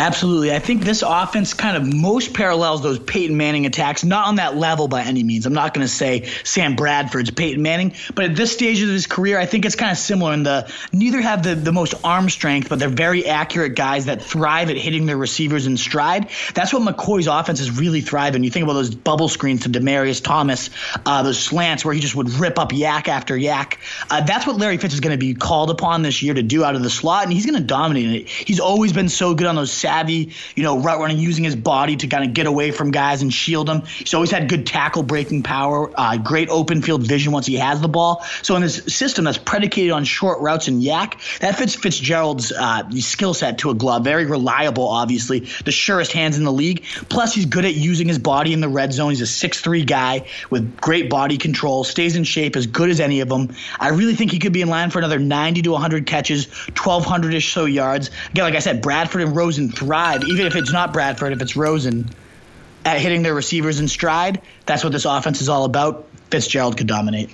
[0.00, 0.50] Absolutely.
[0.50, 4.56] I think this offense kind of most parallels those Peyton Manning attacks, not on that
[4.56, 5.44] level by any means.
[5.44, 9.06] I'm not going to say Sam Bradford's Peyton Manning, but at this stage of his
[9.06, 12.30] career, I think it's kind of similar in the neither have the, the most arm
[12.30, 16.30] strength, but they're very accurate guys that thrive at hitting their receivers in stride.
[16.54, 18.42] That's what McCoy's offense is really thriving.
[18.42, 20.70] You think about those bubble screens to Demaryius Thomas,
[21.04, 23.76] uh, those slants where he just would rip up YAC after YAC.
[24.08, 26.64] Uh, that's what Larry Fitz is going to be called upon this year to do
[26.64, 28.28] out of the slot, and he's going to dominate it.
[28.30, 31.96] He's always been so good on those savvy, you know, route running, using his body
[31.96, 33.82] to kind of get away from guys and shield them.
[33.82, 37.80] He's always had good tackle breaking power, uh, great open field vision once he has
[37.80, 38.24] the ball.
[38.42, 42.88] So in this system that's predicated on short routes and YAC, that fits Fitzgerald's uh,
[43.00, 44.04] skill set to a glove.
[44.04, 46.84] Very reliable, obviously, the surest hands in the league.
[47.08, 49.10] Plus, he's good at using his body in the red zone.
[49.10, 53.20] He's a six-three guy with great body control, stays in shape as good as any
[53.20, 53.54] of them.
[53.78, 57.34] I really think he could be in line for another 90 to 100 catches, 1,200
[57.34, 58.10] ish so yards.
[58.30, 61.56] Again, like I said, Bradford and Rosen thrive, even if it's not Bradford, if it's
[61.56, 62.08] Rosen,
[62.84, 64.40] at hitting their receivers in stride.
[64.66, 66.06] That's what this offense is all about.
[66.30, 67.30] Fitzgerald could dominate.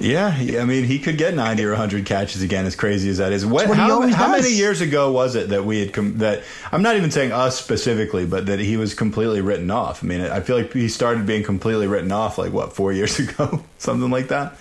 [0.00, 3.32] Yeah, I mean, he could get 90 or 100 catches again, as crazy as that
[3.32, 3.46] is.
[3.46, 6.42] What, what how, how many years ago was it that we had com- that?
[6.72, 10.02] I'm not even saying us specifically, but that he was completely written off.
[10.02, 13.18] I mean, I feel like he started being completely written off like what four years
[13.20, 14.56] ago, something like that.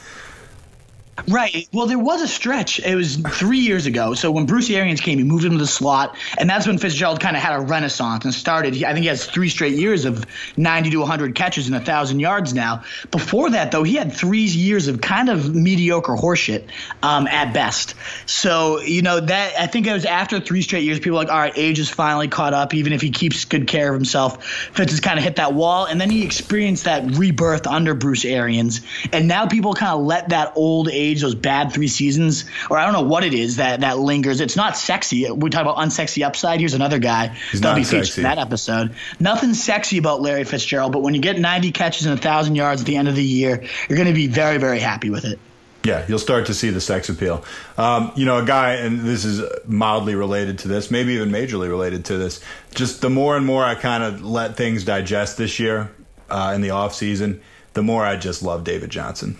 [1.27, 1.69] Right.
[1.71, 2.79] Well, there was a stretch.
[2.79, 4.15] It was three years ago.
[4.15, 7.19] So when Bruce Arians came, he moved him to the slot, and that's when Fitzgerald
[7.19, 8.83] kind of had a renaissance and started.
[8.83, 10.25] I think he has three straight years of
[10.57, 12.83] 90 to 100 catches and 1,000 yards now.
[13.11, 16.67] Before that, though, he had three years of kind of mediocre horseshit
[17.03, 17.93] um, at best.
[18.25, 21.31] So, you know, that I think it was after three straight years, people were like,
[21.31, 22.73] all right, age is finally caught up.
[22.73, 24.43] Even if he keeps good care of himself,
[24.73, 25.85] Fitz has kind of hit that wall.
[25.85, 28.81] And then he experienced that rebirth under Bruce Arians.
[29.13, 32.77] And now people kind of let that old age age, those bad three seasons, or
[32.77, 34.41] I don't know what it is that that lingers.
[34.41, 35.29] It's not sexy.
[35.31, 36.59] We talk about unsexy upside.
[36.59, 38.95] Here's another guy He's that'll be featured in that episode.
[39.19, 42.87] Nothing sexy about Larry Fitzgerald, but when you get 90 catches and 1,000 yards at
[42.87, 45.39] the end of the year, you're going to be very, very happy with it.
[45.83, 47.43] Yeah, you'll start to see the sex appeal.
[47.77, 51.67] Um, you know, a guy, and this is mildly related to this, maybe even majorly
[51.67, 52.39] related to this.
[52.73, 55.91] Just the more and more I kind of let things digest this year
[56.29, 57.41] uh, in the off season,
[57.73, 59.37] the more I just love David Johnson.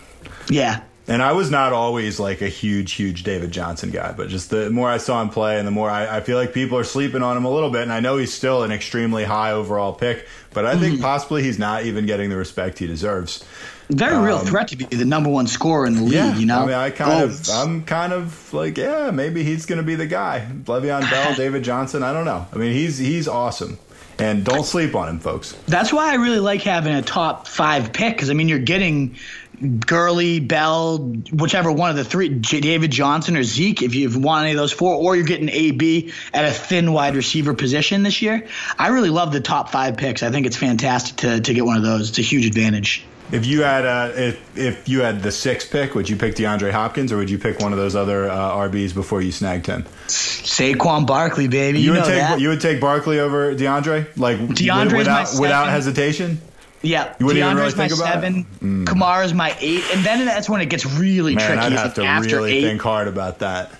[0.50, 0.82] Yeah.
[1.08, 4.70] And I was not always like a huge, huge David Johnson guy, but just the
[4.70, 7.22] more I saw him play and the more I, I feel like people are sleeping
[7.22, 7.82] on him a little bit.
[7.82, 11.60] And I know he's still an extremely high overall pick, but I think possibly he's
[11.60, 13.44] not even getting the respect he deserves.
[13.90, 16.60] Very real threat to be the number one scorer in the league, you know?
[16.60, 19.84] Um, I mean, I kind of, I'm kind of like, yeah, maybe he's going to
[19.84, 20.48] be the guy.
[20.64, 22.02] Le'Veon Bell, David Johnson.
[22.02, 22.48] I don't know.
[22.54, 23.78] I mean, he's he's awesome,
[24.18, 25.52] and don't sleep on him, folks.
[25.68, 29.18] That's why I really like having a top five pick because I mean you're getting
[29.62, 30.98] Gurley, Bell,
[31.32, 34.58] whichever one of the three, J- David Johnson or Zeke, if you want any of
[34.58, 38.48] those four, or you're getting AB at a thin wide receiver position this year.
[38.78, 40.24] I really love the top five picks.
[40.24, 42.10] I think it's fantastic to to get one of those.
[42.10, 43.06] It's a huge advantage.
[43.32, 46.72] If you had uh, if if you had the sixth pick, would you pick DeAndre
[46.72, 49.84] Hopkins or would you pick one of those other uh, RBs before you snagged him?
[50.08, 52.40] Saquon Barkley, baby, you, You, would take that.
[52.40, 56.42] you would take Barkley over DeAndre, like DeAndre's my without without hesitation.
[56.84, 58.14] Yeah, You wouldn't DeAndre's really my think about it?
[58.14, 58.84] seven, hmm.
[58.86, 61.62] Kamara's my eight, and then that's when it gets really Man, tricky.
[61.62, 63.72] I'd have to after really eight, think hard about that.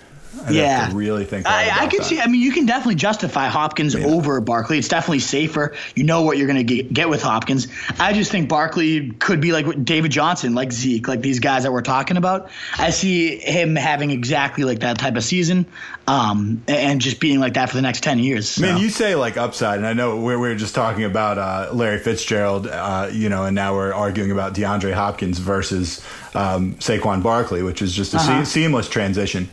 [0.46, 2.06] I'd yeah, really think I, I could that.
[2.06, 2.20] see.
[2.20, 4.78] I mean, you can definitely justify Hopkins over Barkley.
[4.78, 5.76] It's definitely safer.
[5.96, 7.68] You know what you're going to get, with Hopkins.
[8.00, 11.72] I just think Barkley could be like David Johnson, like Zeke, like these guys that
[11.72, 12.50] we're talking about.
[12.78, 15.66] I see him having exactly like that type of season,
[16.08, 18.60] um, and just being like that for the next ten years.
[18.60, 18.82] Man, so.
[18.82, 22.68] you say like upside, and I know we're, we're just talking about uh, Larry Fitzgerald,
[22.68, 26.04] uh, you know, and now we're arguing about DeAndre Hopkins versus
[26.36, 28.44] um, Saquon Barkley, which is just a Uh-huh.
[28.46, 29.50] seamless transition.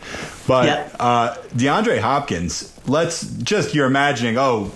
[0.46, 0.96] But Yep.
[1.00, 4.70] uh, DeAndre Hopkins, let's just you're imagining, oh,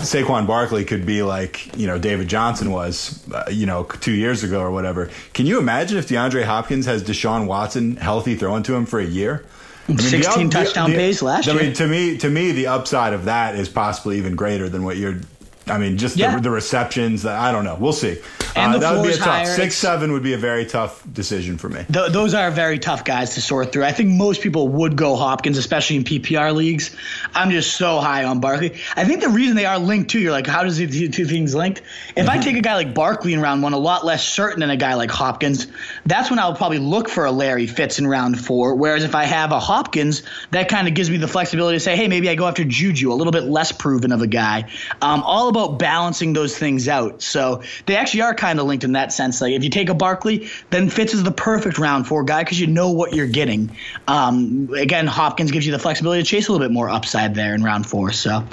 [0.00, 4.42] Saquon Barkley could be like you know David Johnson was, uh, you know, two years
[4.42, 5.08] ago or whatever.
[5.34, 9.04] Can you imagine if DeAndre Hopkins has Deshaun Watson healthy throwing to him for a
[9.06, 9.44] year?
[9.86, 11.60] I mean, the 16 up- touchdown pace last I year.
[11.60, 14.82] I mean, to me, to me, the upside of that is possibly even greater than
[14.82, 15.20] what you're.
[15.66, 16.36] I mean, just Yeah.
[16.36, 17.24] the, the receptions.
[17.24, 17.76] I don't know.
[17.78, 18.18] We'll see.
[18.56, 19.46] And Uh, the that would be a tough higher.
[19.46, 21.80] six seven would be a very tough decision for me.
[21.92, 23.84] Th- those are very tough guys to sort through.
[23.84, 26.94] I think most people would go Hopkins, especially in PPR leagues.
[27.34, 28.74] I'm just so high on Barkley.
[28.96, 31.54] I think the reason they are linked too, you're like, how does the two things
[31.54, 31.82] linked?
[32.14, 34.70] If I take a guy like Barkley in round one, a lot less certain than
[34.70, 35.66] a guy like Hopkins,
[36.06, 38.74] that's when I'll probably look for a Larry Fitz in round four.
[38.76, 41.96] Whereas if I have a Hopkins, that kind of gives me the flexibility to say,
[41.96, 44.66] hey, maybe I go after Juju, a little bit less proven of a guy.
[45.02, 47.22] Um, all about balancing those things out.
[47.22, 49.40] So they actually are kind of linked in that sense.
[49.40, 52.60] Like if you take a Barkley, then Fitz is the perfect round four guy because
[52.60, 53.76] you know what you're getting.
[54.08, 57.54] Um, again, Hopkins gives you the flexibility to chase a little bit more upside there
[57.54, 58.12] in round four.
[58.12, 58.44] So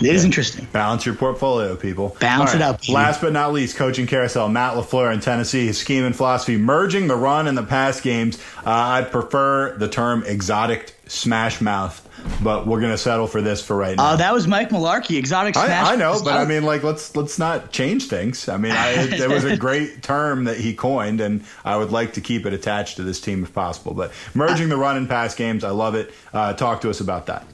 [0.00, 0.66] it is interesting.
[0.72, 2.16] Balance your portfolio, people.
[2.20, 2.94] Balance All it out, people.
[2.94, 4.48] Last but not least, coaching carousel.
[4.48, 5.66] Matt LaFleur in Tennessee.
[5.66, 8.38] His scheme and philosophy merging the run and the pass games.
[8.58, 12.06] Uh, I'd prefer the term exotic smash mouth,
[12.42, 14.10] but we're gonna settle for this for right now.
[14.10, 15.86] Uh, that was Mike Mularkey, exotic smash.
[15.86, 18.48] I, I know, but I mean, like, let's let's not change things.
[18.48, 22.14] I mean, I, it, was a great term that he coined, and I would like
[22.14, 23.92] to keep it attached to this team if possible.
[23.92, 26.14] But merging the run and pass games, I love it.
[26.32, 27.44] Uh, talk to us about that.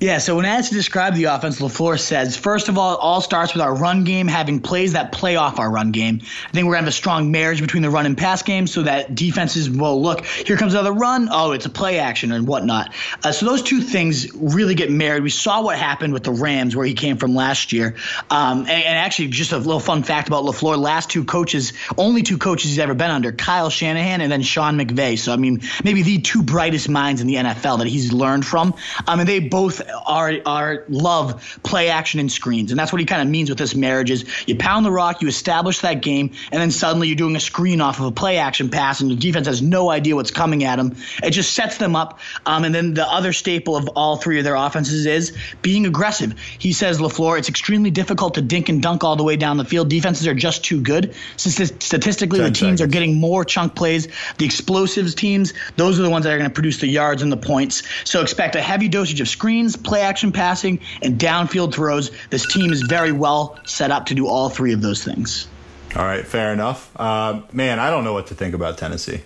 [0.00, 3.20] Yeah, so when asked to describe the offense, LaFleur says, first of all, it all
[3.20, 6.20] starts with our run game having plays that play off our run game.
[6.22, 8.68] I think we're going to have a strong marriage between the run and pass game
[8.68, 11.28] so that defenses will look, here comes another run.
[11.32, 12.94] Oh, it's a play action and whatnot.
[13.24, 15.24] Uh, so those two things really get married.
[15.24, 17.96] We saw what happened with the Rams where he came from last year.
[18.30, 22.22] Um, and, and actually, just a little fun fact about LaFleur last two coaches, only
[22.22, 25.18] two coaches he's ever been under Kyle Shanahan and then Sean McVay.
[25.18, 28.74] So, I mean, maybe the two brightest minds in the NFL that he's learned from.
[29.08, 33.06] Um, and they both are are love play action and screens, and that's what he
[33.06, 34.10] kind of means with this marriage.
[34.10, 37.40] Is you pound the rock, you establish that game, and then suddenly you're doing a
[37.40, 40.64] screen off of a play action pass, and the defense has no idea what's coming
[40.64, 40.96] at them.
[41.22, 42.18] It just sets them up.
[42.46, 46.38] Um, and then the other staple of all three of their offenses is being aggressive.
[46.58, 49.64] He says LaFleur, it's extremely difficult to dink and dunk all the way down the
[49.64, 49.88] field.
[49.88, 51.14] Defenses are just too good.
[51.36, 52.82] Statistically, the teams seconds.
[52.82, 54.08] are getting more chunk plays.
[54.38, 57.30] The explosives teams, those are the ones that are going to produce the yards and
[57.30, 57.82] the points.
[58.04, 62.10] So expect a heavy dosage of screens, play action passing, and downfield throws.
[62.30, 65.48] This team is very well set up to do all three of those things.
[65.96, 66.90] All right, fair enough.
[66.96, 69.22] Uh, man, I don't know what to think about Tennessee.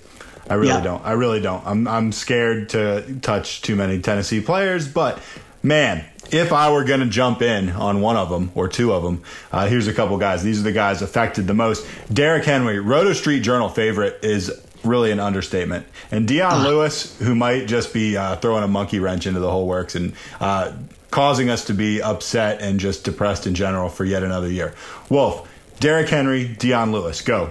[0.48, 0.80] I really yeah.
[0.80, 1.04] don't.
[1.04, 1.64] I really don't.
[1.66, 5.20] I'm I'm scared to touch too many Tennessee players, but
[5.62, 9.02] man, if I were going to jump in on one of them or two of
[9.02, 9.22] them,
[9.52, 10.42] uh, here's a couple guys.
[10.42, 11.86] These are the guys affected the most.
[12.12, 14.50] Derrick Henry, Roto Street Journal favorite, is
[14.84, 15.86] really an understatement.
[16.10, 16.68] And Dion uh.
[16.68, 20.12] Lewis, who might just be uh, throwing a monkey wrench into the whole works and
[20.40, 20.72] uh,
[21.10, 24.74] causing us to be upset and just depressed in general for yet another year.
[25.08, 25.48] Wolf,
[25.80, 27.50] Derrick Henry, Dion Lewis, go.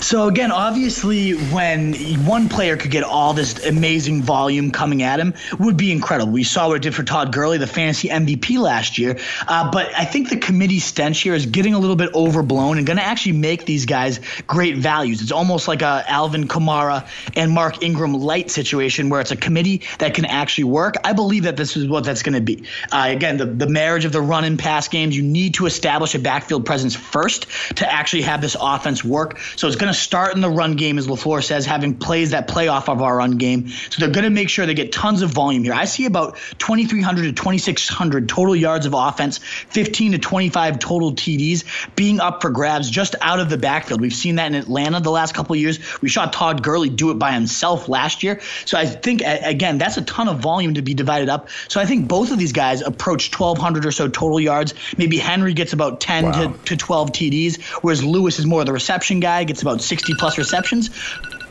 [0.00, 1.94] So again, obviously, when
[2.26, 6.32] one player could get all this amazing volume coming at him, would be incredible.
[6.32, 9.18] We saw what it did for Todd Gurley, the fantasy MVP last year.
[9.46, 12.86] Uh, but I think the committee stench here is getting a little bit overblown and
[12.86, 15.22] going to actually make these guys great values.
[15.22, 19.82] It's almost like a Alvin Kamara and Mark Ingram light situation where it's a committee
[19.98, 20.96] that can actually work.
[21.02, 22.64] I believe that this is what that's going to be.
[22.92, 25.16] Uh, again, the, the marriage of the run and pass games.
[25.16, 27.46] You need to establish a backfield presence first
[27.76, 29.38] to actually have this offense work.
[29.56, 32.48] So it's going to start in the run game, as LaFleur says, having plays that
[32.48, 33.68] play off of our run game.
[33.68, 35.74] So they're going to make sure they get tons of volume here.
[35.74, 41.64] I see about 2,300 to 2,600 total yards of offense, 15 to 25 total TDs
[41.94, 44.00] being up for grabs just out of the backfield.
[44.00, 45.78] We've seen that in Atlanta the last couple of years.
[46.02, 48.40] We saw Todd Gurley do it by himself last year.
[48.64, 51.48] So I think, again, that's a ton of volume to be divided up.
[51.68, 54.74] So I think both of these guys approach 1,200 or so total yards.
[54.96, 56.32] Maybe Henry gets about 10 wow.
[56.32, 60.14] to, to 12 TDs, whereas Lewis is more of the reception guy, gets about 60
[60.14, 60.90] plus receptions.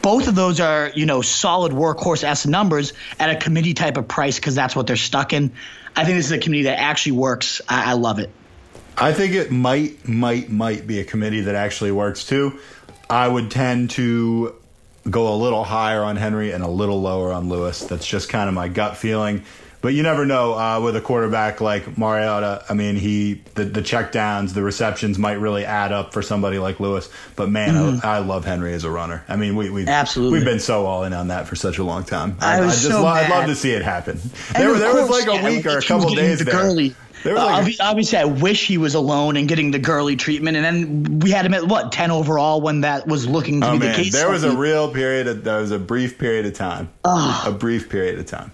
[0.01, 4.07] Both of those are, you know, solid workhorse S numbers at a committee type of
[4.07, 5.51] price because that's what they're stuck in.
[5.95, 7.61] I think this is a committee that actually works.
[7.69, 8.29] I, I love it.
[8.97, 12.59] I think it might, might, might be a committee that actually works too.
[13.09, 14.55] I would tend to
[15.09, 17.81] go a little higher on Henry and a little lower on Lewis.
[17.81, 19.43] That's just kind of my gut feeling.
[19.83, 22.63] But you never know uh, with a quarterback like Mariota.
[22.69, 26.57] I mean, he the, the check downs, the receptions might really add up for somebody
[26.57, 27.09] like Lewis.
[27.35, 28.07] But man, mm-hmm.
[28.07, 29.25] I, I, love Henry as a runner.
[29.27, 31.83] I mean, we we absolutely we've been so all in on that for such a
[31.83, 32.37] long time.
[32.39, 34.21] I, I, I just so lo- I'd love to see it happen.
[34.53, 36.93] There, there was like a week or a couple days the there.
[37.23, 40.65] There like uh, obviously, I wish he was alone and getting the Gurley treatment, and
[40.65, 43.79] then we had him at what ten overall when that was looking to oh, be
[43.79, 43.91] man.
[43.91, 44.13] the case.
[44.13, 45.27] There was a real period.
[45.27, 46.89] Of, there was a brief period of time.
[47.03, 48.51] A brief period of time.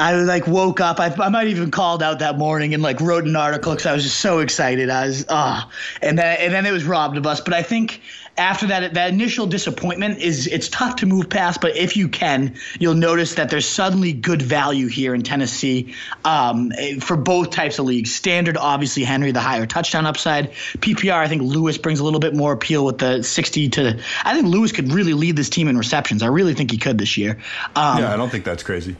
[0.00, 0.98] I like woke up.
[0.98, 3.92] I, I might even called out that morning and like wrote an article because I
[3.92, 4.88] was just so excited.
[4.88, 5.70] I was ah, uh,
[6.02, 7.40] and then and then it was robbed of us.
[7.40, 8.00] But I think
[8.38, 11.60] after that that initial disappointment is it's tough to move past.
[11.60, 15.94] But if you can, you'll notice that there's suddenly good value here in Tennessee
[16.24, 18.14] um, for both types of leagues.
[18.14, 20.52] Standard, obviously Henry, the higher touchdown upside.
[20.78, 24.00] PPR, I think Lewis brings a little bit more appeal with the 60 to.
[24.24, 26.22] I think Lewis could really lead this team in receptions.
[26.22, 27.32] I really think he could this year.
[27.76, 28.96] Um, yeah, I don't think that's crazy.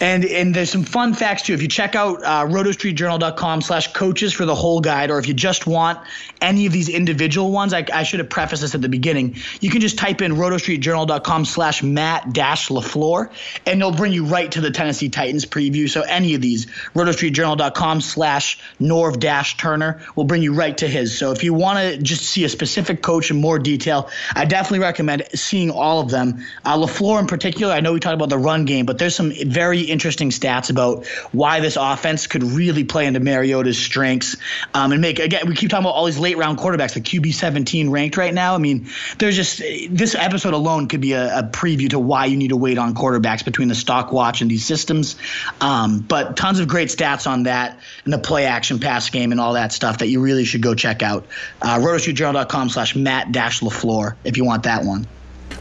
[0.00, 1.54] And and there's some fun facts too.
[1.54, 5.34] If you check out uh, rotostreetjournal.com slash coaches for the whole guide, or if you
[5.34, 6.00] just want
[6.40, 9.36] any of these individual ones, I, I should have prefaced this at the beginning.
[9.60, 13.30] You can just type in rotostreetjournal.com slash Matt dash LaFleur,
[13.64, 15.88] and it'll bring you right to the Tennessee Titans preview.
[15.88, 21.16] So any of these, rotostreetjournal.com slash Norv dash Turner will bring you right to his.
[21.16, 24.80] So if you want to just see a specific coach in more detail, I definitely
[24.80, 26.44] recommend seeing all of them.
[26.64, 29.32] Uh, LaFleur in particular, I know we talked about the run game, but there's some
[29.46, 34.36] very interesting stats about why this offense could really play into Mariota's strengths
[34.74, 35.48] um, and make again.
[35.48, 38.54] We keep talking about all these late round quarterbacks, the QB 17 ranked right now.
[38.54, 38.88] I mean,
[39.18, 39.58] there's just
[39.90, 42.94] this episode alone could be a, a preview to why you need to wait on
[42.94, 45.16] quarterbacks between the stock watch and these systems.
[45.60, 49.40] Um, but tons of great stats on that and the play action pass game and
[49.40, 51.26] all that stuff that you really should go check out.
[51.60, 55.06] Uh, rotostreetjournal.com slash Matt dash LaFleur if you want that one.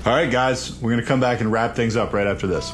[0.05, 2.71] All right, guys, we're going to come back and wrap things up right after this.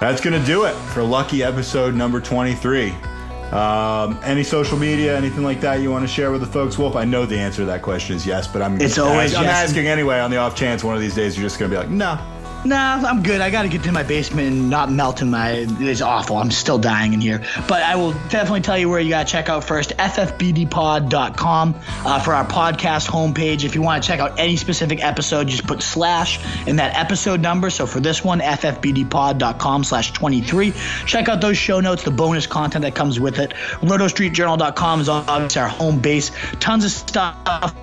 [0.00, 2.90] That's going to do it for lucky episode number 23.
[3.50, 6.94] Um, any social media, anything like that you want to share with the folks, Wolf?
[6.94, 9.68] I know the answer to that question is yes, but I'm, it's always I'm yes.
[9.68, 11.80] asking anyway on the off chance one of these days you're just going to be
[11.80, 12.14] like, no.
[12.14, 13.40] Nah, I'm good.
[13.40, 15.66] I got to get to my basement and not melt in my.
[15.80, 16.36] It's awful.
[16.36, 17.42] I'm still dying in here.
[17.68, 22.20] But I will definitely tell you where you got to check out first ffbdpod.com uh,
[22.20, 23.64] for our podcast homepage.
[23.64, 27.40] If you want to check out any specific episode, just put slash in that episode
[27.40, 27.70] number.
[27.70, 30.72] So for this one, ffbdpod.com slash 23.
[31.06, 33.52] Check out those show notes, the bonus content that comes with it.
[33.80, 36.30] RotoStreetJournal.com is obviously our home base.
[36.60, 37.74] Tons of stuff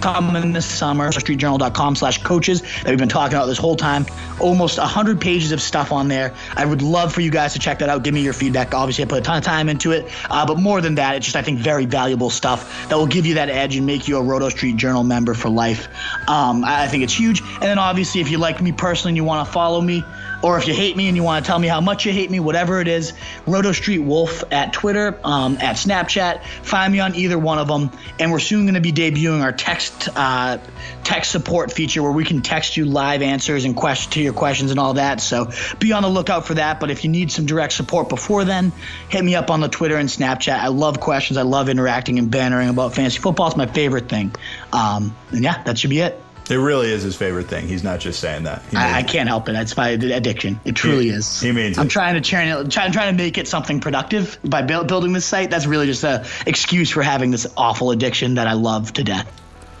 [0.00, 1.10] coming this summer.
[1.10, 4.06] StreetJournal.com slash coaches that we've been talking about this whole time.
[4.40, 6.34] Almost 100 pages of stuff on there.
[6.56, 8.02] I would love for you guys to check that out.
[8.02, 8.74] Give me your feedback.
[8.74, 10.10] Obviously, I put a ton of time into it.
[10.30, 13.26] Uh, but more than that, it's just, I think, very valuable stuff that will give
[13.26, 15.88] you that edge and make you a Roto Street Journal member for life.
[16.28, 17.40] Um, I think it's huge.
[17.40, 20.04] And then, obviously, if you like me personally and you want to follow me,
[20.42, 22.30] or if you hate me and you want to tell me how much you hate
[22.30, 23.12] me, whatever it is,
[23.46, 26.44] Roto Street Wolf at Twitter, um, at Snapchat.
[26.44, 27.90] Find me on either one of them.
[28.18, 30.58] And we're soon going to be debuting our text uh,
[31.04, 34.70] text support feature where we can text you live answers and questions to your questions
[34.70, 35.20] and all that.
[35.20, 36.80] So be on the lookout for that.
[36.80, 38.72] But if you need some direct support before then,
[39.08, 40.58] hit me up on the Twitter and Snapchat.
[40.58, 41.36] I love questions.
[41.36, 43.48] I love interacting and bantering about fantasy football.
[43.48, 44.34] It's my favorite thing.
[44.72, 46.20] Um, and yeah, that should be it.
[46.50, 47.68] It really is his favorite thing.
[47.68, 48.62] He's not just saying that.
[48.74, 49.54] I, I can't help it.
[49.56, 50.60] It's my addiction.
[50.64, 51.40] It truly He- is.
[51.40, 51.90] he means I'm it.
[51.90, 55.24] trying to turn it, trying, trying to make it something productive by build, building this
[55.26, 55.50] site.
[55.50, 59.30] That's really just a excuse for having this awful addiction that I love to death.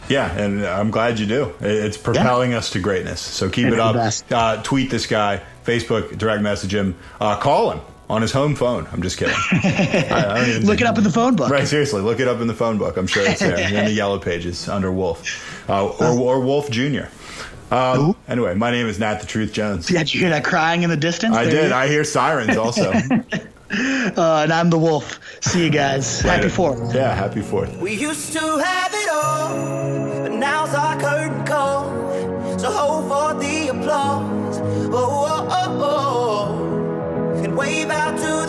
[0.08, 1.52] Yeah, and I'm glad you do.
[1.60, 3.20] It's propelling us to greatness.
[3.20, 4.22] So keep It's it up.
[4.30, 8.88] Uh, tweet this guy, Facebook, direct message him, uh, call him on his home phone.
[8.92, 9.34] I'm just kidding.
[9.52, 11.48] I, I don't Look it up in the phone book.
[11.48, 12.96] Right, seriously, look it up in the phone book.
[12.96, 17.04] I'm sure it's there in the yellow pages under Wolf, uh, or, or Wolf Jr.
[17.70, 19.86] Uh, anyway, my name is Nat the Truth Jones.
[19.86, 21.36] Did you hear that crying in the distance?
[21.36, 21.72] I There did.
[21.72, 22.90] I hear sirens also.
[22.90, 23.00] uh,
[23.70, 25.20] and I'm the wolf.
[25.40, 26.20] See you guys.
[26.20, 26.92] Happy Fourth.
[26.92, 27.76] Yeah, happy Fourth.
[27.78, 31.84] We used to have it all, but now's our curtain call.
[32.58, 34.58] So hold for the applause.
[34.60, 36.69] Oh, oh, oh, oh.
[37.56, 38.39] Wave out to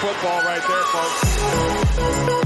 [0.00, 2.41] football right there, folks.